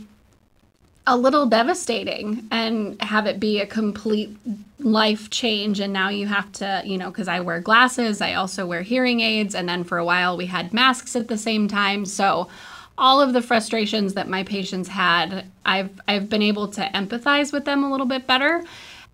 a 1.07 1.15
little 1.15 1.45
devastating 1.45 2.45
and 2.51 3.01
have 3.01 3.25
it 3.25 3.39
be 3.39 3.61
a 3.61 3.65
complete 3.65 4.35
life 4.79 5.29
change. 5.29 5.79
And 5.79 5.93
now 5.93 6.09
you 6.09 6.27
have 6.27 6.51
to 6.53 6.81
you 6.85 6.97
know 6.97 7.09
because 7.09 7.27
i 7.27 7.39
wear 7.39 7.59
glasses 7.61 8.21
i 8.21 8.33
also 8.33 8.65
wear 8.67 8.81
hearing 8.81 9.21
aids 9.21 9.55
and 9.55 9.67
then 9.69 9.83
for 9.83 9.97
a 9.97 10.05
while 10.05 10.35
we 10.35 10.47
had 10.47 10.73
masks 10.73 11.15
at 11.15 11.29
the 11.29 11.37
same 11.37 11.67
time. 11.67 12.05
So 12.05 12.49
all 12.97 13.21
of 13.21 13.31
the 13.31 13.41
frustrations 13.41 14.13
that 14.13 14.27
my 14.27 14.43
patients 14.43 14.89
had 14.89 15.45
i've 15.65 15.89
i've 16.07 16.27
been 16.29 16.41
able 16.41 16.67
to 16.67 16.81
empathize 16.93 17.53
with 17.53 17.63
them 17.63 17.81
a 17.81 17.89
little 17.89 18.05
bit 18.05 18.27
better 18.27 18.61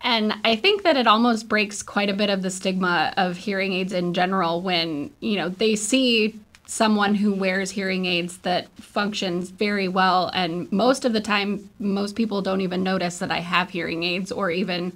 and 0.06 0.34
i 0.46 0.56
think 0.56 0.84
that 0.84 0.96
it 0.96 1.08
almost 1.08 1.50
breaks 1.50 1.84
quite 1.84 2.10
a 2.10 2.14
bit 2.14 2.30
of 2.30 2.42
the 2.42 2.50
stigma 2.50 3.14
of 3.18 3.36
hearing 3.36 3.74
aids 3.74 3.92
in 3.92 4.14
general 4.14 4.62
when 4.62 5.12
you 5.20 5.36
know 5.36 5.50
they 5.50 5.76
see 5.76 6.40
someone 6.68 7.14
who 7.16 7.34
wears 7.34 7.72
hearing 7.72 8.06
aids 8.06 8.38
that 8.40 8.68
functions 8.80 9.50
very 9.50 9.88
well 9.88 10.32
and 10.34 10.72
most 10.72 11.06
of 11.06 11.14
the 11.14 11.22
time 11.22 11.70
most 11.80 12.16
people 12.16 12.42
don't 12.42 12.62
even 12.62 12.82
notice 12.82 13.20
that 13.20 13.30
I 13.30 13.40
have 13.40 13.70
hearing 13.70 14.02
aids 14.04 14.32
or 14.32 14.50
even 14.50 14.92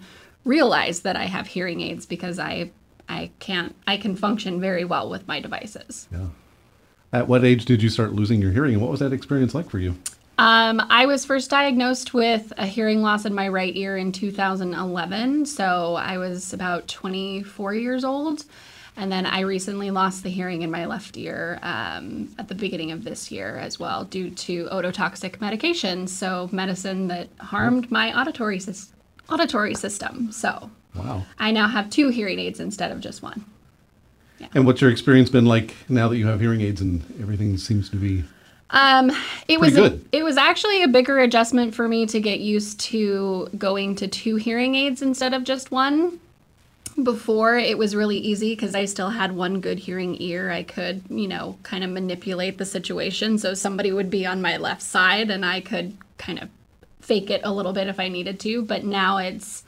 realize 0.46 1.02
that 1.02 1.16
I 1.16 1.26
have 1.26 1.48
hearing 1.48 1.82
aids 1.82 2.06
because 2.06 2.40
I 2.40 2.72
I 3.08 3.32
can't 3.40 3.76
I 3.88 3.98
can 3.98 4.16
function 4.16 4.60
very 4.60 4.86
well 4.86 5.10
with 5.10 5.28
my 5.28 5.40
devices. 5.40 6.08
Yeah. 6.12 6.28
At 7.12 7.28
what 7.28 7.44
age 7.44 7.66
did 7.66 7.82
you 7.82 7.90
start 7.90 8.14
losing 8.14 8.40
your 8.40 8.52
hearing, 8.52 8.74
and 8.74 8.82
what 8.82 8.92
was 8.92 9.00
that 9.00 9.14
experience 9.14 9.56
like 9.56 9.70
for 9.70 9.80
you? 9.80 9.98
Um, 10.40 10.82
I 10.90 11.06
was 11.06 11.26
first 11.26 11.50
diagnosed 11.50 12.14
with 12.14 12.54
a 12.58 12.66
hearing 12.66 13.02
loss 13.02 13.26
in 13.26 13.34
my 13.34 13.50
right 13.50 13.76
ear 13.76 13.98
in 13.98 14.14
2011, 14.14 15.46
so 15.46 15.96
I 15.96 16.18
was 16.18 16.54
about 16.54 16.88
24 16.88 17.74
years 17.74 18.06
old. 18.06 18.46
And 18.96 19.12
then 19.12 19.26
I 19.26 19.42
recently 19.42 19.92
lost 19.92 20.24
the 20.24 20.30
hearing 20.30 20.62
in 20.62 20.72
my 20.72 20.86
left 20.86 21.18
ear 21.18 21.60
um, 21.62 22.34
at 22.40 22.48
the 22.48 22.56
beginning 22.56 22.92
of 22.92 23.04
this 23.04 23.30
year 23.32 23.58
as 23.58 23.80
well, 23.80 24.06
due 24.06 24.30
to 24.30 24.68
ototoxic 24.68 25.42
medication. 25.42 26.08
So 26.08 26.48
medicine 26.54 27.10
that 27.10 27.28
harmed 27.40 27.92
my 27.92 28.18
auditory 28.18 28.60
sys- 28.60 28.92
auditory 29.30 29.76
system. 29.76 30.32
So 30.32 30.72
Wow. 30.96 31.26
I 31.38 31.52
now 31.52 31.68
have 31.68 31.90
two 31.90 32.10
hearing 32.10 32.40
aids 32.40 32.62
instead 32.62 32.92
of 32.92 33.02
just 33.02 33.22
one. 33.22 33.44
And 34.54 34.66
what's 34.66 34.80
your 34.80 34.90
experience 34.90 35.30
been 35.30 35.46
like 35.46 35.76
now 35.90 36.08
that 36.08 36.18
you 36.18 36.28
have 36.28 36.40
hearing 36.40 36.62
aids 36.62 36.80
and 36.80 37.04
everything 37.22 37.58
seems 37.58 37.90
to 37.90 37.98
be? 37.98 38.24
Um, 38.72 39.12
it 39.48 39.60
was 39.60 39.76
it 39.78 40.24
was 40.24 40.38
actually 40.38 40.84
a 40.84 40.88
bigger 40.88 41.20
adjustment 41.20 41.74
for 41.74 41.88
me 41.88 42.06
to 42.08 42.20
get 42.20 42.40
used 42.40 42.80
to 42.82 43.50
going 43.58 43.96
to 43.96 44.08
two 44.08 44.36
hearing 44.36 44.76
aids 44.76 45.02
instead 45.02 45.34
of 45.34 45.44
just 45.44 45.72
one. 45.72 46.20
Before 47.02 47.56
it 47.58 47.78
was 47.78 47.96
really 47.96 48.18
easy 48.18 48.54
because 48.54 48.76
I 48.76 48.84
still 48.84 49.10
had 49.10 49.32
one 49.32 49.62
good 49.62 49.80
hearing 49.80 50.22
ear. 50.22 50.52
I 50.52 50.64
could, 50.64 51.04
you 51.10 51.30
know, 51.30 51.58
kind 51.64 51.84
of 51.86 51.90
manipulate 51.92 52.58
the 52.58 52.66
situation 52.66 53.38
so 53.38 53.54
somebody 53.54 53.94
would 53.94 54.10
be 54.10 54.26
on 54.26 54.42
my 54.42 54.58
left 54.58 54.82
side 54.82 55.30
and 55.30 55.46
I 55.46 55.62
could 55.62 55.96
kind 56.18 56.40
of 56.40 56.50
fake 57.00 57.30
it 57.30 57.40
a 57.46 57.54
little 57.54 57.72
bit 57.72 57.88
if 57.88 58.02
I 58.02 58.10
needed 58.10 58.38
to. 58.42 58.64
But 58.64 58.84
now 58.84 59.18
it's, 59.18 59.64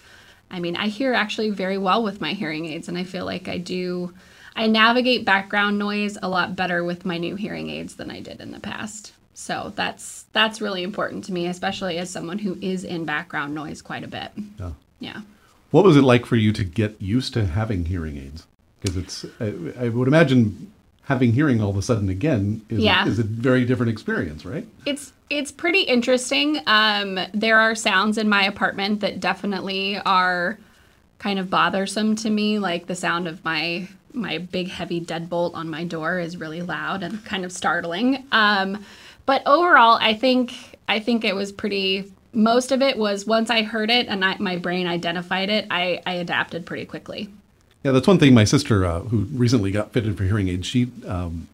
I 0.49 0.59
mean, 0.59 0.75
I 0.75 0.87
hear 0.87 1.13
actually 1.13 1.51
very 1.51 1.77
well 1.77 2.03
with 2.03 2.19
my 2.19 2.33
hearing 2.33 2.65
aids 2.65 2.89
and 2.89 2.97
I 2.97 3.05
feel 3.05 3.23
like 3.23 3.47
I 3.47 3.57
do. 3.57 4.13
I 4.55 4.67
navigate 4.67 5.25
background 5.25 5.79
noise 5.79 6.17
a 6.21 6.29
lot 6.29 6.55
better 6.55 6.83
with 6.83 7.05
my 7.05 7.17
new 7.17 7.35
hearing 7.35 7.69
aids 7.69 7.95
than 7.95 8.11
I 8.11 8.19
did 8.19 8.41
in 8.41 8.51
the 8.51 8.59
past. 8.59 9.13
So 9.33 9.73
that's 9.75 10.25
that's 10.33 10.61
really 10.61 10.83
important 10.83 11.23
to 11.25 11.33
me, 11.33 11.47
especially 11.47 11.97
as 11.97 12.09
someone 12.09 12.39
who 12.39 12.57
is 12.61 12.83
in 12.83 13.05
background 13.05 13.55
noise 13.55 13.81
quite 13.81 14.03
a 14.03 14.07
bit. 14.07 14.31
Yeah. 14.59 14.71
Yeah. 14.99 15.21
What 15.71 15.83
was 15.85 15.95
it 15.95 16.01
like 16.03 16.25
for 16.25 16.35
you 16.35 16.51
to 16.53 16.63
get 16.63 17.01
used 17.01 17.33
to 17.33 17.45
having 17.45 17.85
hearing 17.85 18.17
aids? 18.17 18.45
Because 18.81 18.97
it's, 18.97 19.25
I, 19.39 19.85
I 19.85 19.89
would 19.89 20.07
imagine 20.07 20.71
having 21.03 21.31
hearing 21.33 21.61
all 21.61 21.69
of 21.69 21.77
a 21.77 21.81
sudden 21.81 22.09
again 22.09 22.61
is, 22.69 22.79
Yeah. 22.79 23.07
is 23.07 23.19
a 23.19 23.23
very 23.23 23.65
different 23.65 23.91
experience, 23.91 24.45
right? 24.45 24.67
It's 24.85 25.13
it's 25.29 25.51
pretty 25.51 25.81
interesting. 25.83 26.59
Um, 26.67 27.17
there 27.33 27.57
are 27.59 27.73
sounds 27.73 28.17
in 28.17 28.27
my 28.27 28.43
apartment 28.43 28.99
that 28.99 29.19
definitely 29.21 29.97
are 29.99 30.59
kind 31.19 31.39
of 31.39 31.49
bothersome 31.49 32.15
to 32.17 32.29
me, 32.29 32.59
like 32.59 32.87
the 32.87 32.95
sound 32.95 33.27
of 33.27 33.43
my 33.45 33.87
my 34.13 34.37
big 34.37 34.69
heavy 34.69 35.01
deadbolt 35.01 35.53
on 35.53 35.69
my 35.69 35.83
door 35.83 36.19
is 36.19 36.37
really 36.37 36.61
loud 36.61 37.03
and 37.03 37.23
kind 37.25 37.45
of 37.45 37.51
startling. 37.51 38.25
Um, 38.31 38.83
but 39.25 39.43
overall, 39.45 39.97
I 40.01 40.13
think 40.13 40.53
I 40.87 40.99
think 40.99 41.23
it 41.23 41.35
was 41.35 41.51
pretty 41.51 42.11
most 42.33 42.71
of 42.71 42.81
it 42.81 42.97
was 42.97 43.25
once 43.25 43.49
I 43.49 43.63
heard 43.63 43.89
it 43.89 44.07
and 44.07 44.23
I, 44.23 44.37
my 44.39 44.57
brain 44.57 44.87
identified 44.87 45.49
it, 45.49 45.67
I, 45.69 46.01
I 46.05 46.13
adapted 46.13 46.65
pretty 46.65 46.85
quickly. 46.85 47.29
Yeah, 47.83 47.91
that's 47.91 48.07
one 48.07 48.19
thing. 48.19 48.33
My 48.33 48.43
sister, 48.43 48.85
uh, 48.85 49.01
who 49.01 49.27
recently 49.33 49.71
got 49.71 49.91
fitted 49.91 50.17
for 50.17 50.23
hearing 50.23 50.47
aids, 50.47 50.67
she 50.67 50.91
um, 51.05 51.47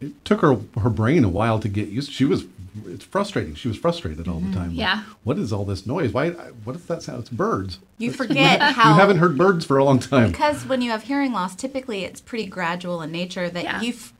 it 0.00 0.24
took 0.24 0.40
her 0.40 0.58
her 0.80 0.90
brain 0.90 1.24
a 1.24 1.28
while 1.28 1.58
to 1.60 1.68
get 1.68 1.88
used. 1.88 2.12
She 2.12 2.24
was 2.24 2.44
it's 2.86 3.04
frustrating. 3.04 3.54
She 3.54 3.68
was 3.68 3.76
frustrated 3.76 4.28
all 4.28 4.40
the 4.40 4.52
time. 4.52 4.70
Mm-hmm. 4.70 4.80
Yeah. 4.80 5.04
What 5.24 5.38
is 5.38 5.52
all 5.52 5.64
this 5.64 5.86
noise? 5.86 6.12
Why? 6.12 6.30
What 6.30 6.74
does 6.74 6.84
that 6.86 7.02
sound? 7.02 7.20
It's 7.20 7.30
birds. 7.30 7.78
You 7.98 8.12
forget 8.22 8.60
how 8.74 8.90
You 8.94 9.00
haven't 9.00 9.18
heard 9.18 9.36
birds 9.38 9.64
for 9.64 9.78
a 9.78 9.84
long 9.84 9.98
time. 9.98 10.30
because 10.30 10.64
when 10.66 10.82
you 10.82 10.90
have 10.90 11.04
hearing 11.04 11.32
loss, 11.32 11.54
typically 11.54 12.04
it's 12.04 12.20
pretty 12.20 12.46
gradual 12.46 13.02
in 13.02 13.10
nature 13.12 13.48
that 13.50 13.64
Yeah. 13.64 13.80
you 13.80 13.90
f- 13.94 14.12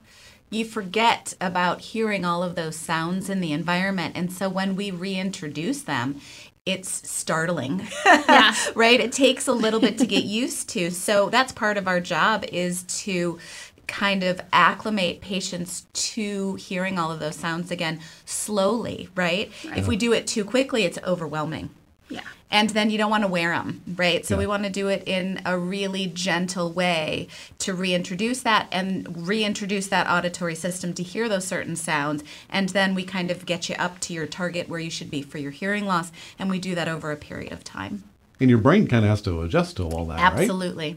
you 0.51 0.65
forget 0.65 1.35
about 1.43 1.81
hearing 1.83 2.25
all 2.25 2.43
of 2.43 2.55
those 2.55 2.75
sounds 2.75 3.29
in 3.29 3.41
the 3.41 3.53
environment, 3.53 4.17
and 4.17 4.33
so 4.33 4.49
when 4.49 4.77
we 4.77 4.91
reintroduce 4.91 5.83
them. 5.83 6.21
It's 6.67 7.09
startling, 7.11 7.89
Yeah. 8.07 8.55
right? 8.75 9.01
It 9.01 9.11
takes 9.11 9.49
a 9.49 9.55
little 9.55 9.81
bit 9.81 9.97
to 10.01 10.07
get 10.07 10.25
used 10.25 10.69
to. 10.71 10.91
So 10.91 11.31
that's 11.31 11.51
part 11.51 11.79
of 11.79 11.89
our 11.89 11.99
job 11.99 12.45
is 12.53 12.83
to 13.05 13.39
kind 13.89 14.23
of 14.23 14.41
acclimate 14.53 15.21
patients 15.21 15.87
to 15.95 16.55
hearing 16.55 16.99
all 16.99 17.11
of 17.11 17.19
those 17.19 17.35
sounds 17.37 17.71
again 17.73 17.99
slowly, 18.25 19.09
right? 19.17 19.51
If 19.75 19.89
we 19.89 19.97
do 19.97 20.13
it 20.13 20.27
too 20.27 20.45
quickly, 20.45 20.85
it's 20.85 20.99
overwhelming 21.05 21.71
Yeah. 22.11 22.21
and 22.51 22.71
then 22.71 22.91
you 22.91 22.97
don't 22.99 23.11
want 23.11 23.25
to 23.25 23.29
wear 23.29 23.51
them 23.53 23.83
right 23.97 24.25
so 24.25 24.35
Yeah. 24.35 24.39
we 24.39 24.47
want 24.47 24.65
to 24.65 24.71
do 24.71 24.89
it 24.89 25.03
in 25.07 25.41
a 25.45 25.59
really 25.59 26.07
gentle 26.07 26.71
way 26.73 27.29
to 27.59 27.75
reintroduce 27.75 28.41
that 28.43 28.67
and 28.73 29.27
reintroduce 29.29 29.89
that 29.89 30.09
auditory 30.09 30.55
system 30.55 30.95
to 30.95 31.03
hear 31.03 31.29
those 31.29 31.47
certain 31.47 31.77
sounds 31.77 32.23
and 32.49 32.71
then 32.71 32.95
we 32.95 33.05
kind 33.05 33.31
of 33.31 33.45
get 33.45 33.69
you 33.69 33.75
up 33.75 34.01
to 34.01 34.15
your 34.15 34.27
target 34.27 34.69
where 34.71 34.81
you 34.81 34.89
should 34.91 35.11
be 35.11 35.21
for 35.21 35.37
your 35.37 35.51
hearing 35.51 35.85
loss 35.85 36.11
and 36.39 36.49
we 36.49 36.59
do 36.59 36.75
that 36.75 36.89
over 36.89 37.11
a 37.13 37.17
period 37.17 37.53
of 37.53 37.63
time 37.65 38.05
And 38.41 38.49
your 38.49 38.59
brain 38.61 38.87
kind 38.87 39.05
of 39.05 39.11
has 39.11 39.21
to 39.23 39.43
adjust 39.43 39.77
to 39.77 39.83
all 39.83 40.07
that, 40.07 40.15
right? 40.19 40.41
absolutely 40.41 40.97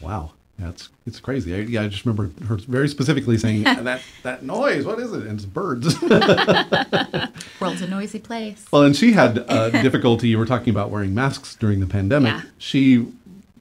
Wow, 0.00 0.32
that's 0.58 0.88
it's 1.06 1.20
crazy. 1.20 1.54
I, 1.54 1.58
yeah, 1.58 1.82
I 1.82 1.88
just 1.88 2.04
remember 2.06 2.30
her 2.46 2.56
very 2.56 2.88
specifically 2.88 3.36
saying 3.38 3.62
that 3.64 4.02
that 4.22 4.42
noise. 4.42 4.84
What 4.84 4.98
is 4.98 5.12
it? 5.12 5.22
And 5.26 5.32
it's 5.38 5.44
birds. 5.44 6.00
world's 7.60 7.82
a 7.82 7.86
noisy 7.88 8.18
place 8.18 8.64
well, 8.72 8.82
and 8.82 8.96
she 8.96 9.12
had 9.12 9.38
uh, 9.48 9.70
difficulty. 9.70 10.28
You 10.28 10.38
were 10.38 10.46
talking 10.46 10.70
about 10.70 10.90
wearing 10.90 11.14
masks 11.14 11.54
during 11.54 11.80
the 11.80 11.86
pandemic. 11.86 12.32
Yeah. 12.32 12.42
She 12.58 13.06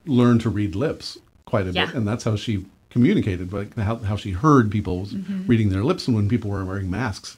learned 0.05 0.41
to 0.41 0.49
read 0.49 0.75
lips 0.75 1.17
quite 1.45 1.67
a 1.67 1.71
Yeah. 1.71 1.87
bit, 1.87 1.95
and 1.95 2.07
that's 2.07 2.23
how 2.23 2.35
she 2.35 2.65
communicated. 2.89 3.51
Like 3.51 3.75
how 3.75 3.97
how 3.97 4.15
she 4.15 4.31
heard 4.31 4.71
people 4.71 5.01
was 5.01 5.13
reading 5.47 5.69
their 5.69 5.83
lips 5.83 6.07
and 6.07 6.15
when 6.15 6.29
people 6.29 6.49
were 6.49 6.63
wearing 6.65 6.89
masks. 6.89 7.37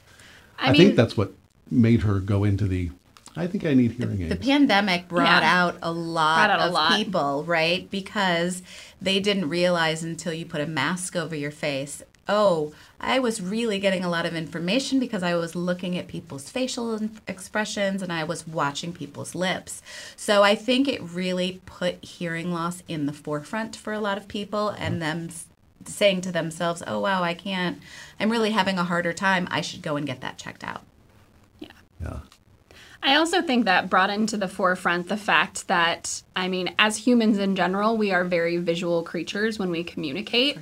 I, 0.60 0.72
I 0.72 0.74
think 0.78 0.96
that's 0.96 1.15
what 1.17 1.32
made 1.70 2.02
her 2.02 2.20
go 2.20 2.43
into 2.43 2.67
the. 2.67 2.91
I 3.38 3.47
think 3.47 3.65
I 3.65 3.73
need 3.73 3.91
hearing 3.91 4.21
aids. 4.21 4.30
The 4.30 4.36
pandemic 4.36 5.08
brought 5.08 5.43
Yeah. 5.43 5.63
out 5.63 5.78
a 5.82 5.91
lot 5.91 6.38
Brought 6.47 6.50
out 6.50 6.60
a 6.60 6.65
of 6.67 6.73
lot. 6.73 6.95
people, 6.97 7.43
right? 7.43 7.89
Because 7.91 8.62
they 9.02 9.19
didn't 9.19 9.50
realize 9.50 10.04
until 10.04 10.34
you 10.34 10.45
put 10.45 10.62
a 10.62 10.65
mask 10.65 11.15
over 11.15 11.36
your 11.36 11.52
face. 11.52 12.02
Oh, 12.30 12.73
I 13.00 13.19
was 13.19 13.41
really 13.41 13.80
getting 13.80 14.04
a 14.04 14.10
lot 14.10 14.26
of 14.26 14.36
information 14.36 15.00
because 15.00 15.23
I 15.23 15.36
was 15.36 15.56
looking 15.56 15.97
at 15.97 16.08
people's 16.10 16.50
facial 16.50 17.00
expressions 17.26 18.02
and 18.02 18.12
I 18.12 18.26
was 18.26 18.45
watching 18.45 18.91
people's 18.91 19.34
lips. 19.34 19.82
So 20.17 20.43
I 20.43 20.54
think 20.56 20.89
it 20.89 21.02
really 21.02 21.62
put 21.65 22.04
hearing 22.04 22.52
loss 22.52 22.84
in 22.89 23.06
the 23.06 23.13
forefront 23.13 23.78
for 23.78 23.93
a 23.93 24.00
lot 24.02 24.17
of 24.17 24.28
people 24.28 24.69
and 24.69 25.02
them 25.02 25.30
saying 25.86 26.19
to 26.21 26.34
themselves, 26.34 26.84
"Oh 26.86 27.00
wow, 27.00 27.23
I 27.23 27.34
can't. 27.34 27.80
I'm 28.19 28.30
really 28.30 28.52
having 28.52 28.78
a 28.78 28.84
harder 28.84 29.13
time. 29.13 29.47
I 29.50 29.62
should 29.62 29.82
go 29.82 29.95
and 29.95 30.06
get 30.06 30.19
that 30.19 30.38
checked 30.38 30.65
out." 30.65 30.82
Yeah. 31.62 31.69
Yeah. 32.02 32.17
I 33.02 33.16
also 33.16 33.42
think 33.42 33.66
that 33.66 33.90
brought 33.90 34.10
into 34.10 34.38
the 34.38 34.48
forefront 34.48 35.08
the 35.08 35.18
fact 35.18 35.68
that, 35.68 36.24
I 36.36 36.48
mean, 36.48 36.74
as 36.80 36.98
humans 36.98 37.38
in 37.38 37.56
general, 37.56 37.96
we 37.96 38.12
are 38.12 38.24
very 38.24 38.58
visual 38.58 39.04
creatures 39.04 39.60
when 39.60 39.70
we 39.70 39.84
communicate. 39.84 40.58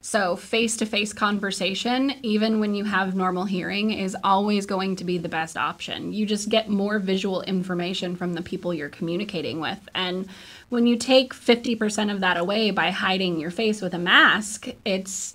So, 0.00 0.36
face 0.36 0.76
to 0.78 0.86
face 0.86 1.12
conversation, 1.12 2.12
even 2.22 2.60
when 2.60 2.74
you 2.74 2.84
have 2.84 3.14
normal 3.14 3.44
hearing, 3.44 3.90
is 3.90 4.16
always 4.22 4.66
going 4.66 4.96
to 4.96 5.04
be 5.04 5.18
the 5.18 5.28
best 5.28 5.56
option. 5.56 6.12
You 6.12 6.26
just 6.26 6.48
get 6.48 6.68
more 6.68 6.98
visual 6.98 7.42
information 7.42 8.16
from 8.16 8.34
the 8.34 8.42
people 8.42 8.72
you're 8.72 8.88
communicating 8.88 9.60
with. 9.60 9.80
And 9.94 10.28
when 10.68 10.86
you 10.86 10.96
take 10.96 11.34
50% 11.34 12.12
of 12.12 12.20
that 12.20 12.36
away 12.36 12.70
by 12.70 12.90
hiding 12.90 13.40
your 13.40 13.50
face 13.50 13.80
with 13.80 13.94
a 13.94 13.98
mask, 13.98 14.68
it's 14.84 15.34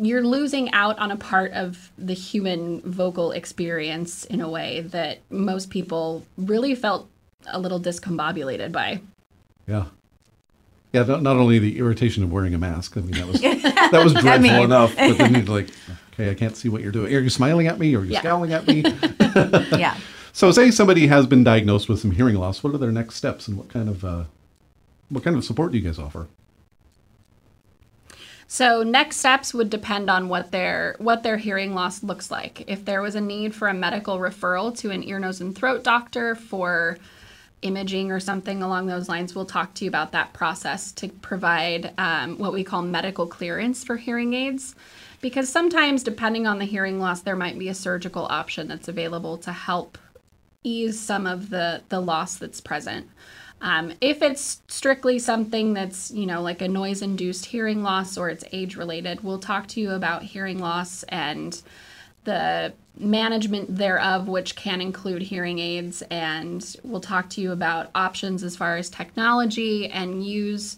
you're 0.00 0.24
losing 0.24 0.70
out 0.72 0.98
on 0.98 1.10
a 1.10 1.16
part 1.16 1.52
of 1.52 1.90
the 1.98 2.14
human 2.14 2.80
vocal 2.82 3.32
experience 3.32 4.24
in 4.26 4.40
a 4.40 4.48
way 4.48 4.80
that 4.80 5.18
most 5.30 5.70
people 5.70 6.24
really 6.36 6.74
felt 6.74 7.08
a 7.46 7.58
little 7.58 7.80
discombobulated 7.80 8.72
by. 8.72 9.00
Yeah. 9.66 9.86
Yeah, 10.92 11.02
not, 11.02 11.22
not 11.22 11.36
only 11.36 11.58
the 11.58 11.78
irritation 11.78 12.22
of 12.22 12.32
wearing 12.32 12.54
a 12.54 12.58
mask. 12.58 12.96
I 12.96 13.00
mean, 13.00 13.12
that 13.12 13.26
was 13.26 13.40
that 13.42 14.00
was 14.02 14.14
dreadful 14.14 14.40
mean- 14.50 14.62
enough. 14.64 14.94
But 14.96 15.18
then 15.18 15.34
you're 15.34 15.42
like, 15.56 15.68
okay, 16.14 16.30
I 16.30 16.34
can't 16.34 16.56
see 16.56 16.68
what 16.68 16.80
you're 16.82 16.92
doing. 16.92 17.14
Are 17.14 17.20
you 17.20 17.30
smiling 17.30 17.66
at 17.66 17.78
me? 17.78 17.94
Or 17.94 18.00
are 18.00 18.04
you 18.04 18.12
Yeah. 18.12 18.20
scowling 18.20 18.52
at 18.54 18.66
me? 18.66 18.82
yeah. 19.78 19.96
so, 20.32 20.50
say 20.50 20.70
somebody 20.70 21.06
has 21.08 21.26
been 21.26 21.44
diagnosed 21.44 21.88
with 21.90 22.00
some 22.00 22.12
hearing 22.12 22.36
loss. 22.36 22.62
What 22.64 22.74
are 22.74 22.78
their 22.78 22.90
next 22.92 23.16
steps, 23.16 23.48
and 23.48 23.58
what 23.58 23.68
kind 23.68 23.88
of 23.88 24.04
uh, 24.04 24.24
what 25.10 25.22
kind 25.24 25.36
of 25.36 25.44
support 25.44 25.72
do 25.72 25.78
you 25.78 25.84
guys 25.84 25.98
offer? 25.98 26.26
So 28.50 28.82
next 28.82 29.18
steps 29.18 29.52
would 29.52 29.68
depend 29.68 30.08
on 30.08 30.30
what 30.30 30.50
their 30.52 30.96
what 30.98 31.22
their 31.22 31.36
hearing 31.36 31.74
loss 31.74 32.02
looks 32.02 32.30
like. 32.30 32.64
If 32.66 32.82
there 32.82 33.02
was 33.02 33.14
a 33.14 33.20
need 33.20 33.54
for 33.54 33.68
a 33.68 33.74
medical 33.74 34.18
referral 34.18 34.76
to 34.78 34.90
an 34.90 35.04
ear, 35.04 35.18
nose, 35.18 35.42
and 35.42 35.54
throat 35.54 35.84
doctor 35.84 36.34
for 36.34 36.96
imaging 37.60 38.10
or 38.10 38.20
something 38.20 38.62
along 38.62 38.86
those 38.86 39.06
lines, 39.06 39.34
we'll 39.34 39.44
talk 39.44 39.74
to 39.74 39.84
you 39.84 39.90
about 39.90 40.12
that 40.12 40.32
process 40.32 40.92
to 40.92 41.08
provide 41.08 41.92
um, 41.98 42.38
what 42.38 42.54
we 42.54 42.64
call 42.64 42.80
medical 42.80 43.26
clearance 43.26 43.84
for 43.84 43.96
hearing 43.96 44.32
aids. 44.32 44.74
Because 45.20 45.50
sometimes, 45.50 46.02
depending 46.02 46.46
on 46.46 46.58
the 46.58 46.64
hearing 46.64 47.00
loss, 47.00 47.20
there 47.20 47.36
might 47.36 47.58
be 47.58 47.68
a 47.68 47.74
surgical 47.74 48.26
option 48.30 48.66
that's 48.66 48.88
available 48.88 49.36
to 49.38 49.52
help 49.52 49.98
ease 50.64 50.98
some 50.98 51.26
of 51.26 51.50
the 51.50 51.82
the 51.90 52.00
loss 52.00 52.36
that's 52.36 52.62
present. 52.62 53.10
Um, 53.60 53.92
if 54.00 54.22
it's 54.22 54.62
strictly 54.68 55.18
something 55.18 55.74
that's 55.74 56.10
you 56.10 56.26
know 56.26 56.42
like 56.42 56.62
a 56.62 56.68
noise 56.68 57.02
induced 57.02 57.46
hearing 57.46 57.82
loss 57.82 58.16
or 58.16 58.28
it's 58.30 58.44
age 58.52 58.76
related, 58.76 59.22
we'll 59.22 59.38
talk 59.38 59.66
to 59.68 59.80
you 59.80 59.90
about 59.90 60.22
hearing 60.22 60.58
loss 60.58 61.02
and 61.04 61.60
the 62.24 62.72
management 62.98 63.76
thereof, 63.76 64.28
which 64.28 64.54
can 64.56 64.80
include 64.80 65.22
hearing 65.22 65.58
aids, 65.58 66.02
and 66.10 66.76
we'll 66.82 67.00
talk 67.00 67.30
to 67.30 67.40
you 67.40 67.52
about 67.52 67.90
options 67.94 68.42
as 68.42 68.56
far 68.56 68.76
as 68.76 68.90
technology 68.90 69.88
and 69.88 70.24
use 70.24 70.76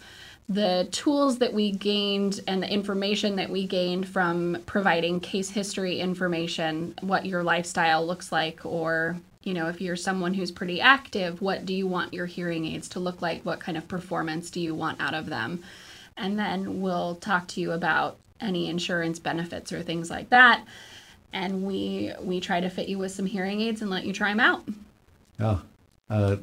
the 0.49 0.89
tools 0.91 1.39
that 1.39 1.53
we 1.53 1.71
gained 1.71 2.41
and 2.49 2.63
the 2.63 2.71
information 2.71 3.37
that 3.37 3.49
we 3.49 3.67
gained 3.67 4.09
from 4.09 4.59
providing 4.67 5.21
case 5.21 5.49
history 5.49 6.01
information, 6.01 6.95
what 7.03 7.25
your 7.25 7.43
lifestyle 7.45 8.05
looks 8.05 8.33
like, 8.33 8.65
or 8.67 9.17
you 9.43 9.55
know, 9.55 9.69
if 9.69 9.81
you're 9.81 9.97
someone 9.97 10.35
who's 10.35 10.51
pretty 10.51 10.81
active, 10.81 11.41
what 11.41 11.65
do 11.65 11.73
you 11.73 11.87
want 11.87 12.13
your 12.13 12.27
hearing 12.27 12.67
aids 12.67 12.89
to 12.91 13.01
look 13.01 13.23
like? 13.23 13.43
What 13.43 13.61
kind 13.61 13.79
of 13.79 13.89
performance 13.89 14.51
do 14.51 14.61
you 14.61 14.75
want 14.75 15.01
out 15.01 15.15
of 15.15 15.27
them? 15.27 15.63
And 16.17 16.39
then 16.39 16.83
we'll 16.83 17.15
talk 17.15 17.49
to 17.49 17.61
you 17.61 17.73
about 17.73 18.19
any 18.41 18.69
insurance 18.69 19.19
benefits 19.19 19.73
or 19.73 19.83
things 19.83 20.11
like 20.11 20.29
that. 20.31 20.65
And 21.33 21.63
we 21.63 22.13
we 22.21 22.41
try 22.41 22.61
to 22.61 22.69
fit 22.69 22.89
you 22.89 22.99
with 22.99 23.13
some 23.13 23.27
hearing 23.27 23.61
aids 23.61 23.81
and 23.81 23.91
let 23.91 24.05
you 24.05 24.13
try 24.13 24.31
them 24.31 24.41
out. 24.41 24.65
Yeah. 25.39 25.59
Uh, 26.11 26.37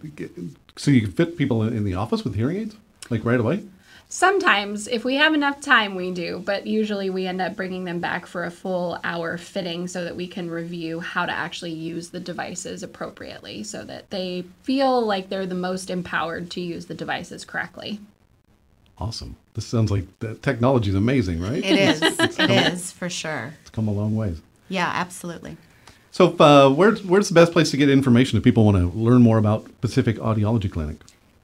so 0.75 0.91
you 0.91 1.01
can 1.01 1.11
fit 1.11 1.37
people 1.37 1.61
in, 1.63 1.75
in 1.75 1.83
the 1.83 1.93
office 1.93 2.23
with 2.23 2.35
hearing 2.35 2.57
aids, 2.57 2.75
like 3.09 3.23
right 3.25 3.39
away. 3.39 3.63
Sometimes, 4.09 4.87
if 4.87 5.03
we 5.03 5.15
have 5.15 5.33
enough 5.33 5.59
time, 5.59 5.93
we 5.93 6.11
do, 6.11 6.41
but 6.45 6.65
usually 6.65 7.09
we 7.09 7.27
end 7.27 7.41
up 7.41 7.57
bringing 7.57 7.83
them 7.83 7.99
back 7.99 8.25
for 8.25 8.45
a 8.45 8.51
full 8.51 8.97
hour 9.03 9.37
fitting 9.37 9.87
so 9.87 10.05
that 10.05 10.15
we 10.15 10.27
can 10.27 10.49
review 10.49 11.01
how 11.01 11.25
to 11.25 11.31
actually 11.31 11.73
use 11.73 12.09
the 12.09 12.19
devices 12.19 12.83
appropriately 12.83 13.63
so 13.63 13.83
that 13.83 14.09
they 14.09 14.45
feel 14.63 15.05
like 15.05 15.27
they're 15.27 15.45
the 15.45 15.55
most 15.55 15.89
empowered 15.89 16.49
to 16.51 16.61
use 16.61 16.85
the 16.85 16.93
devices 16.93 17.43
correctly. 17.43 17.99
Awesome. 18.97 19.35
This 19.55 19.67
sounds 19.67 19.91
like 19.91 20.05
the 20.19 20.35
technology 20.35 20.89
is 20.89 20.95
amazing, 20.95 21.41
right? 21.41 21.63
It 21.63 21.77
is. 21.77 22.01
it 22.39 22.49
is 22.49 22.91
for 22.93 23.09
sure. 23.09 23.53
It's 23.61 23.71
come 23.71 23.89
a 23.89 23.91
long 23.91 24.15
ways. 24.15 24.41
Yeah, 24.69 24.89
absolutely. 24.93 25.57
So, 26.11 26.35
uh, 26.39 26.69
where's 26.69 27.03
where's 27.03 27.27
the 27.27 27.35
best 27.35 27.51
place 27.51 27.71
to 27.71 27.77
get 27.77 27.89
information 27.89 28.37
if 28.37 28.43
people 28.43 28.65
want 28.65 28.77
to 28.77 28.97
learn 28.97 29.21
more 29.21 29.37
about 29.37 29.69
Pacific 29.81 30.15
Audiology 30.17 30.71
Clinic? 30.71 30.97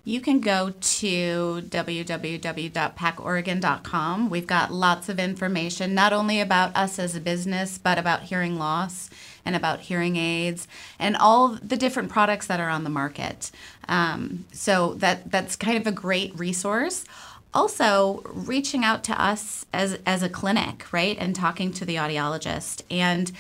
You 0.06 0.20
can 0.20 0.42
go 0.42 0.70
to 0.70 1.62
www.pacoregon.com. 1.62 4.30
We've 4.30 4.48
got 4.48 4.74
lots 4.74 5.08
of 5.08 5.18
information, 5.18 5.96
not 5.96 6.12
only 6.12 6.42
about 6.42 6.76
us 6.76 7.00
as 7.00 7.16
a 7.16 7.22
business, 7.22 7.78
but 7.78 7.98
about 7.98 8.24
hearing 8.24 8.60
loss 8.60 9.10
and 9.46 9.56
about 9.56 9.80
hearing 9.82 10.16
aids 10.18 10.68
and 11.00 11.16
all 11.16 11.58
the 11.62 11.78
different 11.78 12.10
products 12.10 12.48
that 12.48 12.60
are 12.60 12.70
on 12.70 12.84
the 12.84 12.90
market. 12.90 13.50
Um, 13.88 14.44
so 14.52 14.96
that 14.96 15.32
that's 15.32 15.56
kind 15.56 15.78
of 15.78 15.88
a 15.88 15.92
great 15.92 16.38
resource. 16.38 17.06
Also, 17.54 18.24
reaching 18.26 18.84
out 18.84 19.06
to 19.06 19.22
us 19.22 19.66
as 19.72 20.00
as 20.06 20.22
a 20.22 20.30
clinic, 20.30 20.92
right, 20.92 21.18
and 21.18 21.34
talking 21.36 21.72
to 21.72 21.86
the 21.86 21.96
audiologist 21.96 22.82
and 22.90 23.32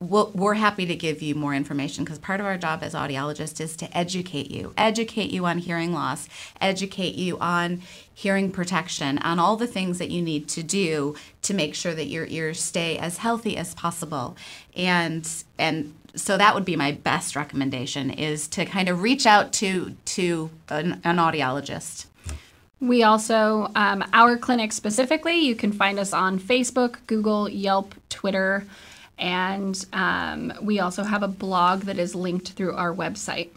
we'll, 0.00 0.32
we're 0.34 0.54
happy 0.54 0.86
to 0.86 0.96
give 0.96 1.22
you 1.22 1.34
more 1.34 1.54
information 1.54 2.04
because 2.04 2.18
part 2.18 2.40
of 2.40 2.46
our 2.46 2.56
job 2.56 2.82
as 2.82 2.94
audiologists 2.94 3.60
is 3.60 3.76
to 3.76 3.96
educate 3.96 4.50
you, 4.50 4.72
educate 4.76 5.30
you 5.30 5.44
on 5.46 5.58
hearing 5.58 5.92
loss, 5.92 6.28
educate 6.60 7.14
you 7.14 7.38
on 7.38 7.82
hearing 8.12 8.50
protection, 8.50 9.18
on 9.18 9.38
all 9.38 9.56
the 9.56 9.66
things 9.66 9.98
that 9.98 10.10
you 10.10 10.22
need 10.22 10.48
to 10.48 10.62
do 10.62 11.14
to 11.42 11.54
make 11.54 11.74
sure 11.74 11.94
that 11.94 12.06
your 12.06 12.26
ears 12.26 12.60
stay 12.60 12.98
as 12.98 13.18
healthy 13.18 13.56
as 13.56 13.74
possible. 13.74 14.36
And 14.74 15.28
and 15.58 15.94
so 16.16 16.36
that 16.36 16.54
would 16.54 16.64
be 16.64 16.74
my 16.74 16.92
best 16.92 17.36
recommendation 17.36 18.10
is 18.10 18.48
to 18.48 18.64
kind 18.64 18.88
of 18.88 19.02
reach 19.02 19.26
out 19.26 19.52
to 19.54 19.94
to 20.06 20.50
an, 20.68 21.00
an 21.04 21.16
audiologist. 21.16 22.06
We 22.80 23.02
also, 23.02 23.70
um, 23.74 24.02
our 24.14 24.38
clinic 24.38 24.72
specifically, 24.72 25.38
you 25.38 25.54
can 25.54 25.70
find 25.70 25.98
us 25.98 26.14
on 26.14 26.38
Facebook, 26.38 26.96
Google, 27.06 27.46
Yelp, 27.46 27.94
Twitter, 28.08 28.64
and 29.20 29.84
um, 29.92 30.52
we 30.62 30.80
also 30.80 31.02
have 31.02 31.22
a 31.22 31.28
blog 31.28 31.82
that 31.82 31.98
is 31.98 32.14
linked 32.14 32.50
through 32.52 32.74
our 32.74 32.92
website. 32.92 33.50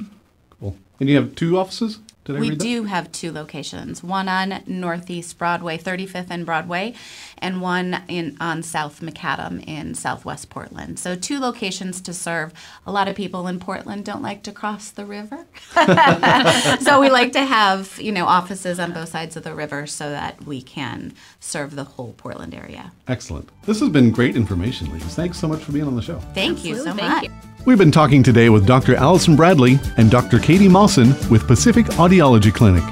Cool. 0.60 0.78
And 1.00 1.10
you 1.10 1.16
have 1.16 1.36
two 1.36 1.58
offices? 1.58 2.00
Did 2.26 2.38
I 2.38 2.40
we 2.40 2.50
read 2.50 2.60
do 2.60 2.84
have 2.86 3.12
two 3.12 3.32
locations 3.32 4.04
one 4.04 4.28
on 4.30 4.64
northeast 4.66 5.38
broadway 5.38 5.78
35th 5.78 6.28
and 6.30 6.46
broadway 6.46 6.94
and 7.38 7.62
one 7.62 8.04
in 8.08 8.38
on 8.40 8.64
south 8.64 9.02
macadam 9.02 9.64
in 9.68 9.94
southwest 9.96 10.50
portland 10.50 11.00
so 11.00 11.16
two 11.16 11.40
locations 11.40 12.02
to 12.02 12.14
serve 12.14 12.54
a 12.86 12.92
lot 12.92 13.08
of 13.08 13.16
people 13.16 13.48
in 13.48 13.60
portland 13.60 14.06
don't 14.06 14.22
like 14.22 14.44
to 14.44 14.52
cross 14.52 14.90
the 14.90 15.06
river 15.06 15.46
so 16.82 17.00
we 17.00 17.10
like 17.10 17.32
to 17.34 17.44
have 17.46 18.00
you 18.00 18.12
know 18.12 18.26
offices 18.26 18.80
on 18.80 18.94
both 18.94 19.10
sides 19.10 19.36
of 19.36 19.44
the 19.44 19.54
river 19.54 19.86
so 19.86 20.10
that 20.10 20.42
we 20.46 20.62
can 20.62 21.14
serve 21.40 21.76
the 21.76 21.84
whole 21.84 22.14
portland 22.14 22.54
area 22.54 22.92
Excellent. 23.08 23.50
This 23.66 23.80
has 23.82 23.90
been 23.90 24.12
great 24.12 24.36
information, 24.36 24.90
ladies. 24.92 25.14
Thanks 25.14 25.38
so 25.38 25.48
much 25.48 25.62
for 25.62 25.72
being 25.74 25.86
on 25.88 25.96
the 25.96 26.02
show. 26.02 26.20
thank 26.34 26.64
you 26.64 26.76
so 26.78 26.94
Thank 26.94 26.98
much 26.98 27.24
you. 27.26 27.53
We've 27.66 27.78
been 27.78 27.92
talking 27.92 28.24
today 28.24 28.50
with 28.50 28.68
Dr. 28.68 28.94
Allison 28.96 29.38
Bradley 29.38 29.80
and 29.96 30.12
Dr. 30.12 30.38
Katy 30.38 30.68
Mawson 30.68 31.16
with 31.30 31.48
Pacific 31.48 31.86
Audiology 31.96 32.54
Clinic. 32.54 32.84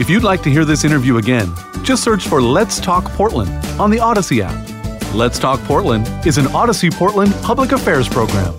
If 0.00 0.08
you'd 0.08 0.22
like 0.22 0.42
to 0.44 0.50
hear 0.50 0.64
this 0.64 0.84
interview 0.84 1.18
again, 1.18 1.52
just 1.82 2.02
search 2.02 2.26
for 2.26 2.40
Let's 2.40 2.80
Talk 2.80 3.04
Portland 3.12 3.50
on 3.78 3.90
the 3.90 3.98
Audacy 3.98 4.40
app. 4.42 5.14
Let's 5.14 5.38
Talk 5.38 5.60
Portland 5.64 6.08
is 6.26 6.38
an 6.38 6.46
Audacy 6.46 6.90
Portland 6.90 7.34
public 7.42 7.72
affairs 7.72 8.08
program. 8.08 8.58